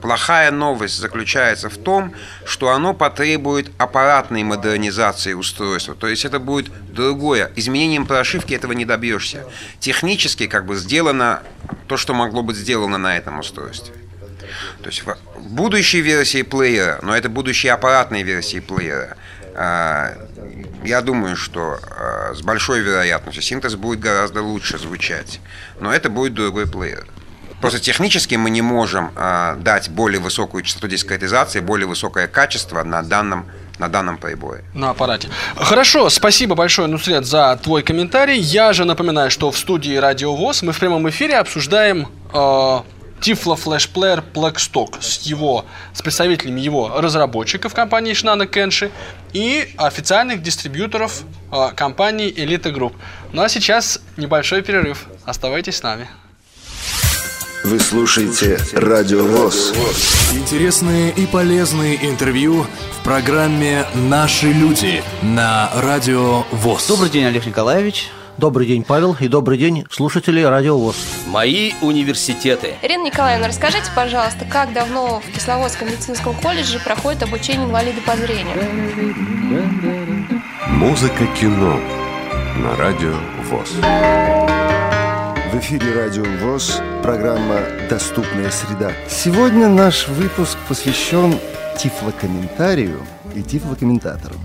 [0.00, 5.94] плохая новость заключается в том, что оно потребует аппаратной модернизации устройства.
[5.94, 7.50] То есть это будет другое.
[7.56, 9.44] Изменением прошивки этого не добьешься.
[9.80, 11.42] Технически как бы сделано
[11.86, 13.94] то, что могло быть сделано на этом устройстве.
[14.82, 15.16] То есть в
[15.50, 19.16] будущей версии плеера, но это будущие аппаратные версии плеера,
[19.54, 20.16] а,
[20.84, 25.40] я думаю, что а, с большой вероятностью синтез будет гораздо лучше звучать.
[25.80, 27.06] Но это будет другой плеер.
[27.60, 33.02] Просто технически мы не можем а, дать более высокую частоту дискретизации, более высокое качество на
[33.02, 33.46] данном
[33.78, 34.64] на данном приборе.
[34.74, 35.28] На аппарате.
[35.54, 38.36] Хорошо, спасибо большое, Нусред, за твой комментарий.
[38.36, 42.80] Я же напоминаю, что в студии Радио ВОЗ мы в прямом эфире обсуждаем э,
[43.20, 48.90] Flash Player Blackstock с его с представителями его разработчиков компании Shinano Kenshi
[49.32, 52.94] и официальных дистрибьюторов э, компании Elite Group.
[53.32, 55.06] Ну а сейчас небольшой перерыв.
[55.24, 56.08] Оставайтесь с нами.
[57.64, 59.74] Вы слушаете Радио ВОЗ.
[60.32, 62.64] Интересные и полезные интервью
[63.00, 66.86] в программе «Наши люди» на Радио ВОЗ.
[66.86, 68.10] Добрый день, Олег Николаевич.
[68.36, 70.96] Добрый день, Павел, и добрый день, слушатели Радио ВОЗ.
[71.26, 72.74] Мои университеты.
[72.82, 78.56] Ирина Николаевна, расскажите, пожалуйста, как давно в Кисловодском медицинском колледже проходит обучение инвалида по зрению?
[80.68, 81.80] Музыка кино
[82.58, 83.14] на Радио
[83.50, 84.57] ВОЗ.
[85.58, 87.58] В эфире Радио ВОЗ, программа
[87.90, 88.92] «Доступная среда».
[89.08, 91.34] Сегодня наш выпуск посвящен
[91.76, 93.00] тифлокомментарию
[93.34, 94.38] и тифлокомментаторам.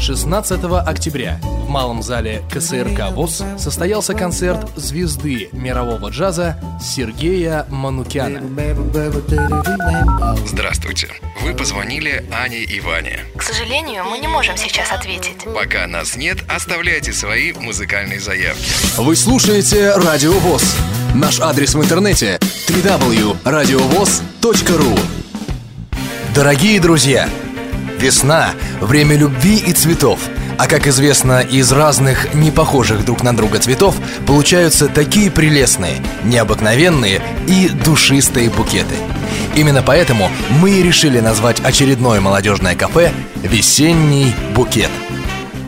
[0.00, 8.40] 16 октября в Малом зале КСРК ВОЗ состоялся концерт звезды мирового джаза Сергея Манукяна.
[10.46, 11.08] Здравствуйте.
[11.42, 13.20] Вы позвонили Ане и Ване.
[13.36, 15.44] К сожалению, мы не можем сейчас ответить.
[15.54, 18.62] Пока нас нет, оставляйте свои музыкальные заявки.
[18.96, 20.76] Вы слушаете Радио ВОЗ.
[21.14, 22.38] Наш адрес в интернете
[22.68, 24.98] www.radiovoz.ru
[26.34, 27.28] Дорогие друзья,
[27.98, 28.50] весна–
[28.80, 30.20] время любви и цветов.
[30.58, 33.96] А как известно, из разных, не похожих друг на друга цветов
[34.26, 38.96] получаются такие прелестные, необыкновенные и душистые букеты.
[39.54, 44.90] Именно поэтому мы и решили назвать очередное молодежное кафе «Весенний букет».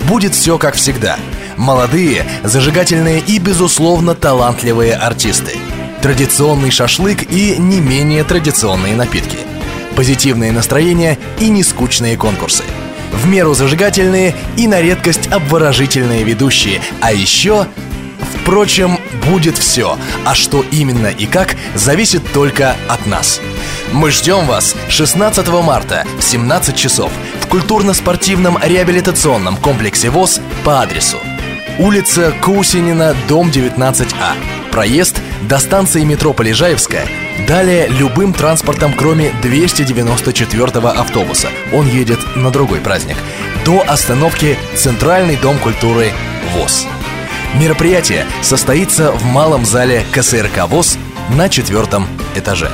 [0.08, 1.18] Будет все как всегда.
[1.56, 5.56] Молодые, зажигательные и, безусловно, талантливые артисты.
[6.02, 9.49] Традиционный шашлык и не менее традиционные напитки.
[9.96, 12.64] Позитивное настроение и нескучные конкурсы.
[13.12, 16.80] В меру зажигательные и на редкость обворожительные ведущие.
[17.00, 17.66] А еще
[18.42, 23.40] Впрочем, будет все, а что именно и как, зависит только от нас.
[23.92, 31.18] Мы ждем вас 16 марта в 17 часов в культурно-спортивном реабилитационном комплексе ВОЗ по адресу
[31.80, 34.34] улица Кусинина, дом 19А.
[34.70, 37.06] Проезд до станции метро Полежаевская.
[37.46, 41.48] Далее любым транспортом, кроме 294 автобуса.
[41.72, 43.16] Он едет на другой праздник.
[43.64, 46.12] До остановки Центральный дом культуры
[46.54, 46.86] ВОЗ.
[47.54, 50.98] Мероприятие состоится в малом зале КСРК ВОЗ
[51.30, 52.70] на четвертом этаже.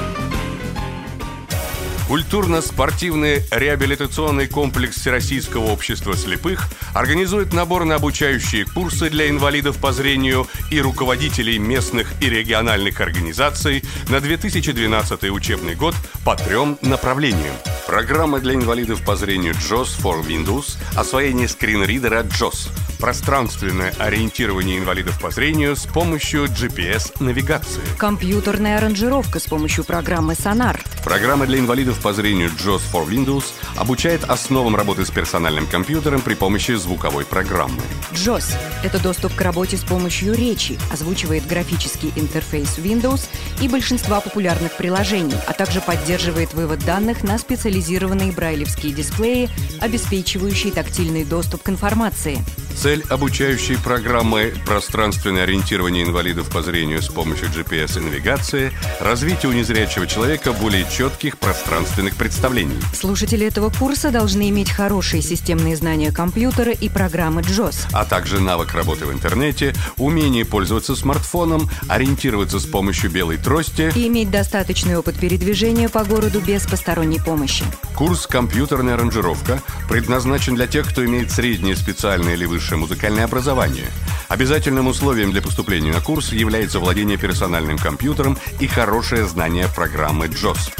[2.08, 10.46] Культурно-спортивный реабилитационный комплекс Всероссийского общества слепых организует набор на обучающие курсы для инвалидов по зрению
[10.70, 17.54] и руководителей местных и региональных организаций на 2012 учебный год по трем направлениям.
[17.88, 22.68] Программа для инвалидов по зрению JOS for Windows, освоение скринридера JOS,
[22.98, 27.82] пространственное ориентирование инвалидов по зрению с помощью GPS-навигации.
[27.98, 30.80] Компьютерная аранжировка с помощью программы Sonar.
[31.04, 33.44] Программа для инвалидов по зрению JOS for Windows
[33.76, 37.80] обучает основам работы с персональным компьютером при помощи звуковой программы.
[38.12, 38.54] JOS–
[38.84, 43.28] это доступ к работе с помощью речи, озвучивает графический интерфейс Windows
[43.60, 49.50] и большинства популярных приложений, а также поддерживает вывод данных на специализированные брайлевские дисплеи,
[49.80, 52.44] обеспечивающие тактильный доступ к информации.
[52.76, 58.70] Цель обучающей программы «Пространственное ориентирование инвалидов по зрению с помощью GPS и навигации»–
[59.00, 61.85] развитие у незрячего человека более четких пространственных
[62.18, 62.76] представлений.
[62.94, 67.88] Слушатели этого курса должны иметь хорошие системные знания компьютера и программы JOS.
[67.92, 73.92] а также навык работы в интернете, умение пользоваться смартфоном, ориентироваться с помощью белой трости.
[73.94, 77.64] И иметь достаточный опыт передвижения по городу без посторонней помощи.
[77.94, 83.86] Курс «Компьютерная аранжировка» предназначен для тех, кто имеет среднее специальное или высшее музыкальное образование.
[84.28, 90.72] Обязательным условием для поступления на курс является владение персональным компьютером и хорошее знание программы JOS.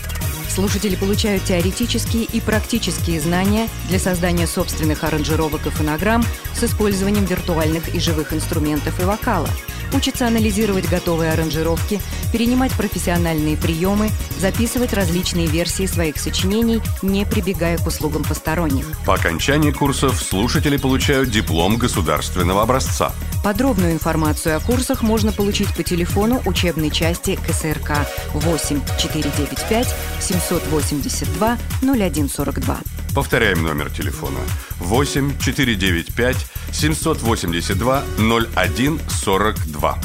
[0.56, 6.24] Слушатели получают теоретические и практические знания для создания собственных аранжировок и фонограмм
[6.54, 9.50] с использованием виртуальных и живых инструментов и вокала.
[9.92, 12.00] Учатся анализировать готовые аранжировки,
[12.32, 18.86] перенимать профессиональные приемы, записывать различные версии своих сочинений, не прибегая к услугам посторонних.
[19.04, 23.12] По окончании курсов слушатели получают диплом государственного образца.
[23.44, 32.95] Подробную информацию о курсах можно получить по телефону учебной части КСРК 8 495 782 0142.
[33.16, 34.40] Повторяем номер телефона
[34.78, 36.36] 8 495
[36.70, 39.98] 782 0142.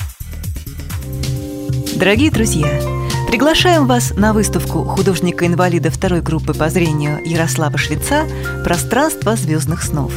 [1.95, 2.69] Дорогие друзья,
[3.27, 8.25] Приглашаем вас на выставку художника-инвалида второй группы по зрению Ярослава Швеца
[8.63, 10.13] «Пространство звездных снов».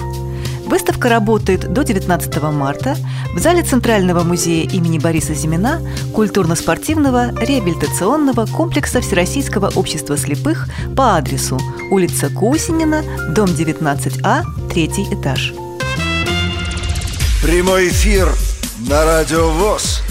[0.74, 2.96] Выставка работает до 19 марта
[3.32, 5.80] в зале Центрального музея имени Бориса Зимина
[6.12, 11.60] культурно-спортивного реабилитационного комплекса Всероссийского общества слепых по адресу
[11.92, 15.54] улица Кусинина, дом 19А, третий этаж.
[17.40, 18.28] Прямой эфир
[18.88, 20.03] на Радио ВОЗ.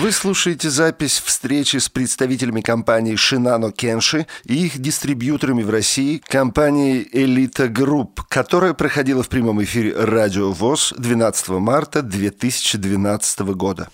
[0.00, 7.08] Вы слушаете запись встречи с представителями компании Shinano Kenshi и их дистрибьюторами в России компанией
[7.10, 13.88] Элита Групп, которая проходила в прямом эфире Радио ВОЗ 12 марта 2012 года.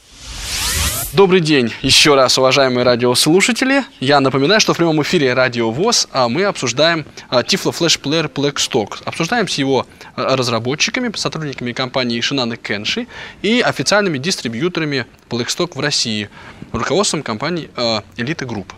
[1.14, 3.84] Добрый день еще раз, уважаемые радиослушатели.
[4.00, 9.00] Я напоминаю, что в прямом эфире Радио ВОЗ а мы обсуждаем тифлофлешплеер Plextalk.
[9.04, 9.86] Обсуждаем с его
[10.16, 13.06] а, разработчиками, сотрудниками компании Shinano Kenshi
[13.42, 16.30] и официальными дистрибьюторами Blackstock в России,
[16.72, 18.72] руководством компании Elite Group.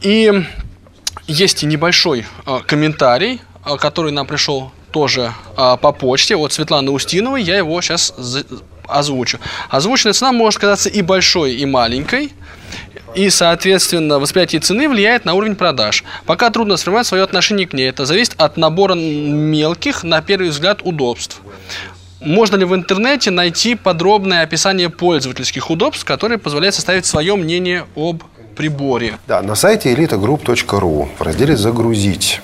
[0.00, 0.32] И
[1.26, 3.42] есть небольшой а, комментарий,
[3.80, 7.42] который нам пришел тоже по почте от Светланы Устиновой.
[7.42, 8.14] Я его сейчас
[8.88, 9.38] озвучу.
[9.68, 12.32] Озвученная цена может казаться и большой, и маленькой.
[13.14, 16.04] И, соответственно, восприятие цены влияет на уровень продаж.
[16.26, 17.88] Пока трудно сформировать свое отношение к ней.
[17.88, 21.40] Это зависит от набора мелких, на первый взгляд, удобств.
[22.20, 28.22] Можно ли в интернете найти подробное описание пользовательских удобств, которые позволяют составить свое мнение об
[28.56, 29.18] приборе?
[29.26, 32.40] Да, на сайте elitagroup.ru в разделе «Загрузить»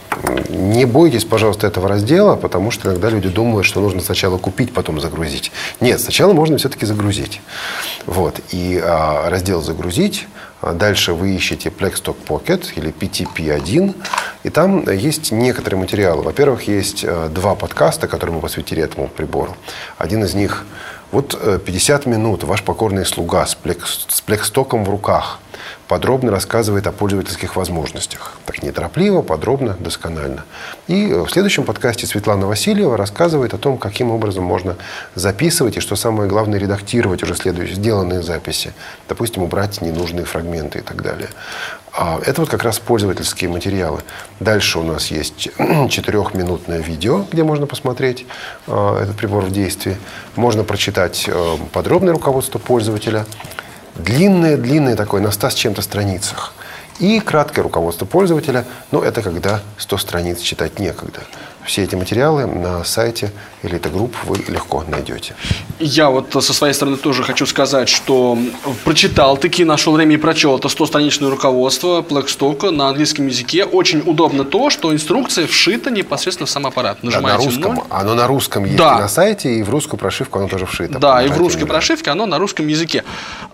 [0.50, 5.00] Не бойтесь, пожалуйста, этого раздела, потому что иногда люди думают, что нужно сначала купить, потом
[5.00, 5.50] загрузить.
[5.80, 7.40] Нет, сначала можно все-таки загрузить.
[8.06, 8.40] Вот.
[8.50, 10.26] И а, раздел «Загрузить»,
[10.62, 13.94] дальше вы ищете Plexstock Pocket или PTP-1,
[14.44, 16.22] и там есть некоторые материалы.
[16.22, 19.56] Во-первых, есть а, два подкаста, которые мы посвятили этому прибору.
[19.98, 20.64] Один из них
[21.10, 25.40] вот 50 э, минут ваш покорный слуга с, плекс, с плекстоком в руках
[25.88, 28.32] подробно рассказывает о пользовательских возможностях.
[28.46, 30.44] Так неторопливо, подробно, досконально.
[30.88, 34.76] И в следующем подкасте Светлана Васильева рассказывает о том, каким образом можно
[35.14, 38.72] записывать и, что самое главное, редактировать уже следующие сделанные записи.
[39.08, 41.28] Допустим, убрать ненужные фрагменты и так далее.
[41.94, 44.00] А это вот как раз пользовательские материалы.
[44.40, 45.50] Дальше у нас есть
[45.90, 48.26] четырехминутное видео, где можно посмотреть
[48.66, 49.98] э, этот прибор в действии.
[50.34, 53.26] Можно прочитать э, подробное руководство пользователя.
[53.96, 56.54] Длинное-длинное такое, на 100 с чем-то страницах.
[56.98, 61.20] И краткое руководство пользователя, но это когда 100 страниц читать некогда.
[61.66, 63.30] Все эти материалы на сайте
[63.62, 65.34] Элита Групп вы легко найдете.
[65.78, 68.36] Я вот со своей стороны тоже хочу сказать, что
[68.84, 73.64] прочитал, таки нашел время и прочел это 100-страничное руководство Plextalk на английском языке.
[73.64, 77.02] Очень удобно то, что инструкция вшита непосредственно в сам аппарат.
[77.02, 77.74] Нажимаете да, на русском.
[77.74, 77.84] 0.
[77.90, 78.98] Оно на русском есть да.
[78.98, 80.98] на сайте, и в русскую прошивку оно тоже вшито.
[80.98, 83.04] Да, и в русской прошивке оно на русском языке.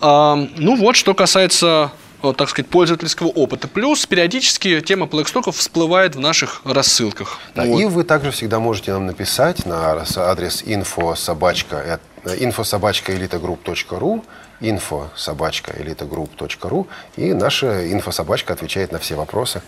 [0.01, 1.91] А, ну вот, что касается
[2.21, 3.69] так сказать, пользовательского опыта.
[3.69, 7.39] Плюс периодически тема плейкстоков всплывает в наших рассылках.
[7.55, 7.81] Да, вот.
[7.81, 14.25] И вы также всегда можете нам написать на адрес info собачка info собачка elitagroup.ru
[14.61, 16.87] info собачка elitagroup.ru
[17.17, 19.63] и наша инфособачка отвечает на все вопросы,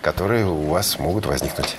[0.00, 1.76] которые у вас могут возникнуть.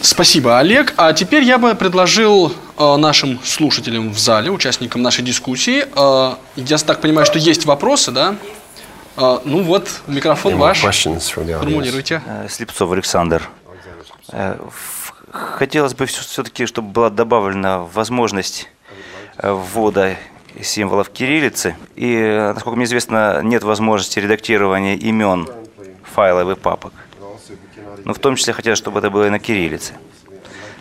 [0.00, 0.94] Спасибо, Олег.
[0.96, 6.78] А теперь я бы предложил э, нашим слушателям в зале, участникам нашей дискуссии, э, я
[6.78, 8.36] так понимаю, что есть вопросы, да?
[9.16, 10.80] А, ну вот, микрофон ваш.
[10.80, 12.22] Формулируйте.
[12.26, 13.48] Э, Слепцов Александр.
[14.32, 14.56] Э,
[15.30, 18.68] хотелось бы все-таки, чтобы была добавлена возможность
[19.38, 20.16] э, ввода
[20.62, 21.76] символов кириллицы.
[21.96, 25.48] И, насколько мне известно, нет возможности редактирования имен
[26.04, 26.92] файлов и папок.
[28.04, 29.94] Но в том числе хотелось, чтобы это было и на кириллице.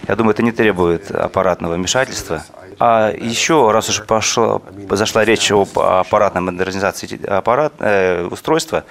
[0.08, 2.44] Я думаю, это не требует аппаратного вмешательства.
[2.80, 4.62] А еще, раз уж пошла,
[4.92, 8.86] зашла речь об аппаратной модернизации аппарат, э, устройства,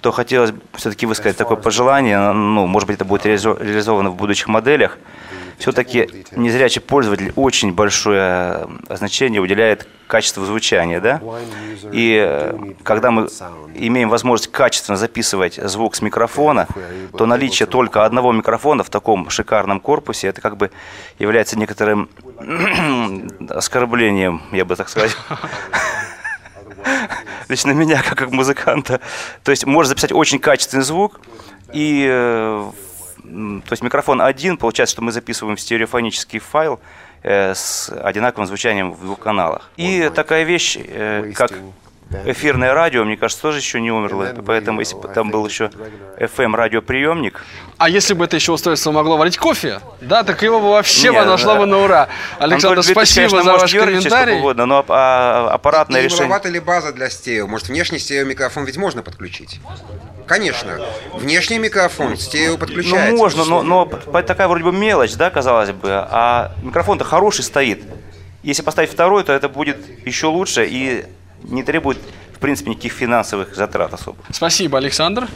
[0.00, 4.96] то хотелось все-таки высказать такое пожелание, ну, может быть, это будет реализовано в будущих моделях,
[5.58, 11.20] все-таки незрячий пользователь очень большое значение уделяет качеству звучания, да?
[11.92, 13.28] И э, когда мы
[13.74, 16.66] имеем возможность качественно записывать звук с микрофона,
[17.16, 20.70] то наличие только одного микрофона в таком шикарном корпусе, это как бы
[21.18, 22.08] является некоторым
[23.50, 25.10] оскорблением, я бы так сказал.
[27.48, 29.00] Лично меня, как музыканта.
[29.42, 31.20] То есть можно записать очень качественный звук,
[31.72, 32.70] и э,
[33.28, 36.80] то есть микрофон один, получается, что мы записываем стереофонический файл
[37.22, 39.70] э, с одинаковым звучанием в двух каналах.
[39.76, 41.52] И такая вещь, э, как
[42.24, 44.34] эфирное радио, мне кажется, тоже еще не умерло.
[44.46, 45.70] Поэтому если бы там был еще
[46.18, 47.44] FM-радиоприемник.
[47.76, 51.24] А если бы это еще устройство могло варить кофе, да, так его бы вообще бы
[51.24, 52.08] нашло бы на ура.
[52.38, 54.38] Александр, Анатолий спасибо конечно, за ваш комментарий.
[54.38, 56.26] угодно, но а, аппаратное И решение...
[56.26, 57.46] маловато ли база для стерео?
[57.46, 59.60] Может, внешний стереомикрофон ведь можно подключить?
[60.26, 60.80] Конечно.
[61.14, 63.12] Внешний микрофон стерео подключается.
[63.12, 67.82] Ну, можно, но, но такая вроде бы мелочь, да, казалось бы, а микрофон-то хороший стоит.
[68.42, 71.04] Если поставить второй, то это будет еще лучше и
[71.42, 71.98] не требует,
[72.32, 74.18] в принципе, никаких финансовых затрат особо.
[74.32, 75.28] Спасибо, Александр.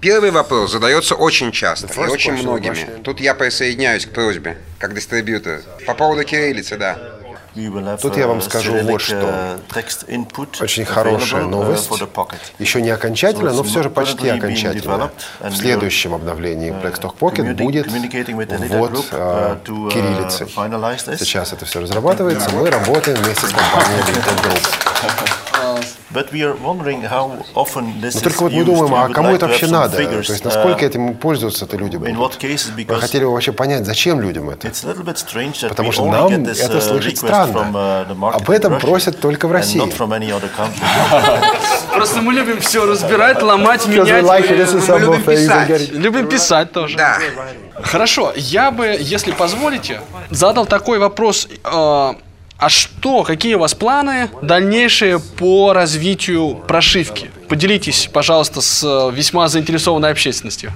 [0.00, 2.88] Первый вопрос задается очень часто и очень многими.
[3.04, 5.60] Тут я присоединяюсь к просьбе, как дистрибьютор.
[5.86, 6.98] По поводу кириллицы, да.
[8.00, 9.58] Тут я вам скажу вот что.
[10.60, 11.90] Очень хорошая новость.
[12.58, 15.10] Еще не окончательно, но все же почти окончательно.
[15.40, 20.46] В следующем обновлении Blackstock Pocket будет ввод а, кириллицы.
[21.18, 22.50] Сейчас это все разрабатывается.
[22.50, 24.89] Мы работаем вместе с компанией Little Group.
[25.62, 25.78] Но
[28.08, 29.96] is только вот мы думаем, а кому это вообще надо?
[29.96, 32.16] То есть насколько uh, этим пользоваться это люди in будут?
[32.16, 34.68] what cases, Мы because хотели бы вообще понять, зачем людям это.
[35.68, 38.06] Потому что нам это uh, слышать странно.
[38.08, 39.80] uh, Об этом просят только в России.
[41.94, 44.24] Просто мы любим все разбирать, ломать, менять.
[44.24, 45.92] Мы- любим писать.
[45.92, 46.28] Любим
[46.72, 46.96] тоже.
[46.96, 47.18] Да.
[47.82, 50.00] Хорошо, я бы, если позволите,
[50.30, 51.48] задал такой вопрос.
[51.64, 52.14] э,
[52.60, 57.30] а что, какие у вас планы дальнейшие по развитию прошивки?
[57.48, 60.70] Поделитесь, пожалуйста, с э, весьма заинтересованной общественностью.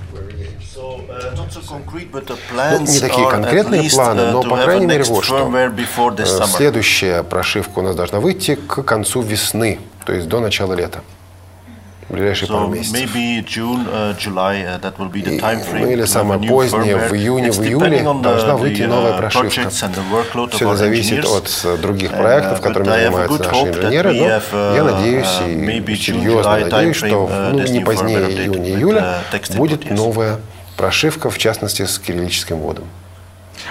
[2.54, 5.50] Ну, не такие конкретные планы, но, по крайней мере, вот что.
[5.56, 11.02] Э, Следующая прошивка у нас должна выйти к концу весны, то есть до начала лета.
[12.08, 13.14] В ближайшие пару So месяцев.
[13.14, 14.80] maybe June, uh, July, uh,
[15.64, 15.80] frame.
[15.80, 19.70] Ну или самое позднее, в июне, в июле должна выйти the, новая uh, прошивка.
[20.50, 25.40] Все зависит от э, других проектов, uh, которыми занимаются наши инженеры, но uh, я надеюсь
[25.40, 30.40] uh, и серьезно надеюсь, что uh, ну, не позднее июня-июля uh, будет новая
[30.76, 32.84] прошивка, в частности, с кириллическим вводом.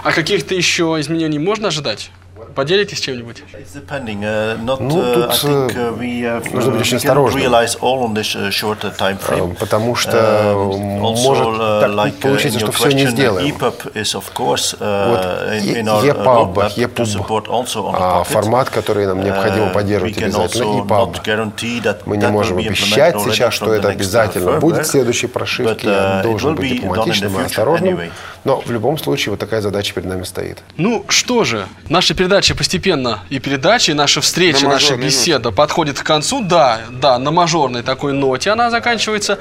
[0.04, 2.10] А каких-то еще изменений можно ожидать?
[2.56, 3.44] Поделитесь чем-нибудь?
[3.52, 7.44] Uh, Ну, uh, тут, uh, э, have, нужно быть uh, очень осторожным.
[7.44, 9.52] uh, uh.
[9.52, 13.56] Э, Потому что Um, может uh, так uh, получиться, что все не uh, сделаем.
[13.56, 18.26] EPUB is, of course, uh, Вот uh, EPUB, EPUB, а, pocket.
[18.26, 21.98] формат, который нам необходимо Uh, поддерживать обязательно, EPUB.
[22.06, 25.88] Мы не можем обещать сейчас, что это uh, обязательно будет в следующей прошивке.
[25.88, 28.00] uh, должен быть дипломатичным и осторожным.
[28.44, 30.62] Но в любом случае вот такая задача перед нами стоит.
[30.76, 36.00] Ну что же, наша передача постепенно и передача, и наша встреча, На наша беседа подходит
[36.00, 36.42] к концу.
[36.42, 39.40] Да, да, на мажорной такой ноте она заканчивается.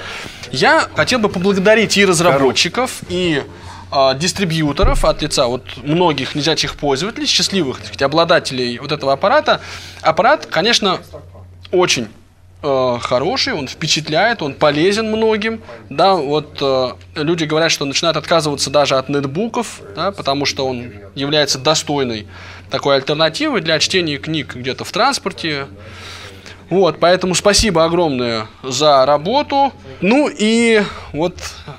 [0.53, 3.43] Я хотел бы поблагодарить и разработчиков, и
[3.95, 9.61] а, дистрибьюторов от лица вот многих незрячих пользователей, счастливых так сказать, обладателей вот этого аппарата.
[10.01, 11.01] Аппарат, конечно,
[11.70, 12.09] очень
[12.62, 15.61] э, хороший, он впечатляет, он полезен многим.
[15.91, 20.91] Да, вот э, люди говорят, что начинают отказываться даже от нетбуков, да, потому что он
[21.15, 22.27] является достойной
[22.73, 25.66] такой альтернативой для чтения книг где-то в транспорте.
[26.70, 29.73] Вот, поэтому спасибо огромное за работу.
[30.01, 30.82] Ну и
[31.12, 31.36] вот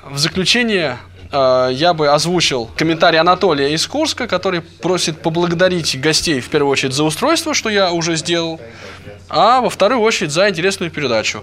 [0.08, 0.98] в заключение
[1.32, 6.94] э, я бы озвучил комментарий Анатолия из Курска, который просит поблагодарить гостей в первую очередь
[6.94, 8.60] за устройство, что я уже сделал,
[9.28, 11.42] а во вторую очередь за интересную передачу.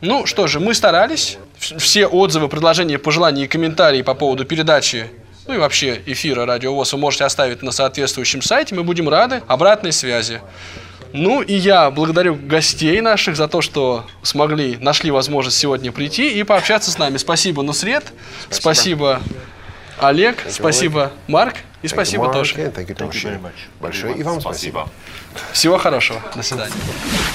[0.00, 1.38] Ну что же, мы старались.
[1.58, 5.10] Вс- Все отзывы, предложения, пожелания и комментарии по поводу передачи
[5.46, 8.74] ну и вообще эфира Радио ВОЗ вы можете оставить на соответствующем сайте.
[8.74, 10.40] Мы будем рады обратной связи.
[11.12, 16.42] Ну и я благодарю гостей наших за то, что смогли, нашли возможность сегодня прийти и
[16.42, 17.18] пообщаться с нами.
[17.18, 18.12] Спасибо, Нусред.
[18.48, 19.20] Спасибо,
[19.98, 20.38] Олег.
[20.48, 21.56] Спасибо, Марк.
[21.82, 23.40] И спасибо thank you, Toshi.
[23.80, 24.88] Большое и вам спасибо.
[25.52, 26.22] Всего хорошего.
[26.34, 26.72] До свидания.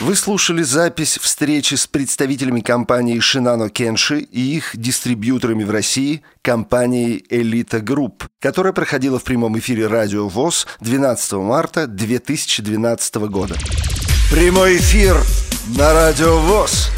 [0.02, 7.26] Вы слушали запись встречи с представителями компании Shinano Kenshi и их дистрибьюторами в России, компанией
[7.30, 13.56] Elita Group, которая проходила в прямом эфире Радио ВОЗ 12 марта 2012 года.
[14.32, 15.18] Прямой эфир
[15.78, 16.92] на Радио ВОЗ.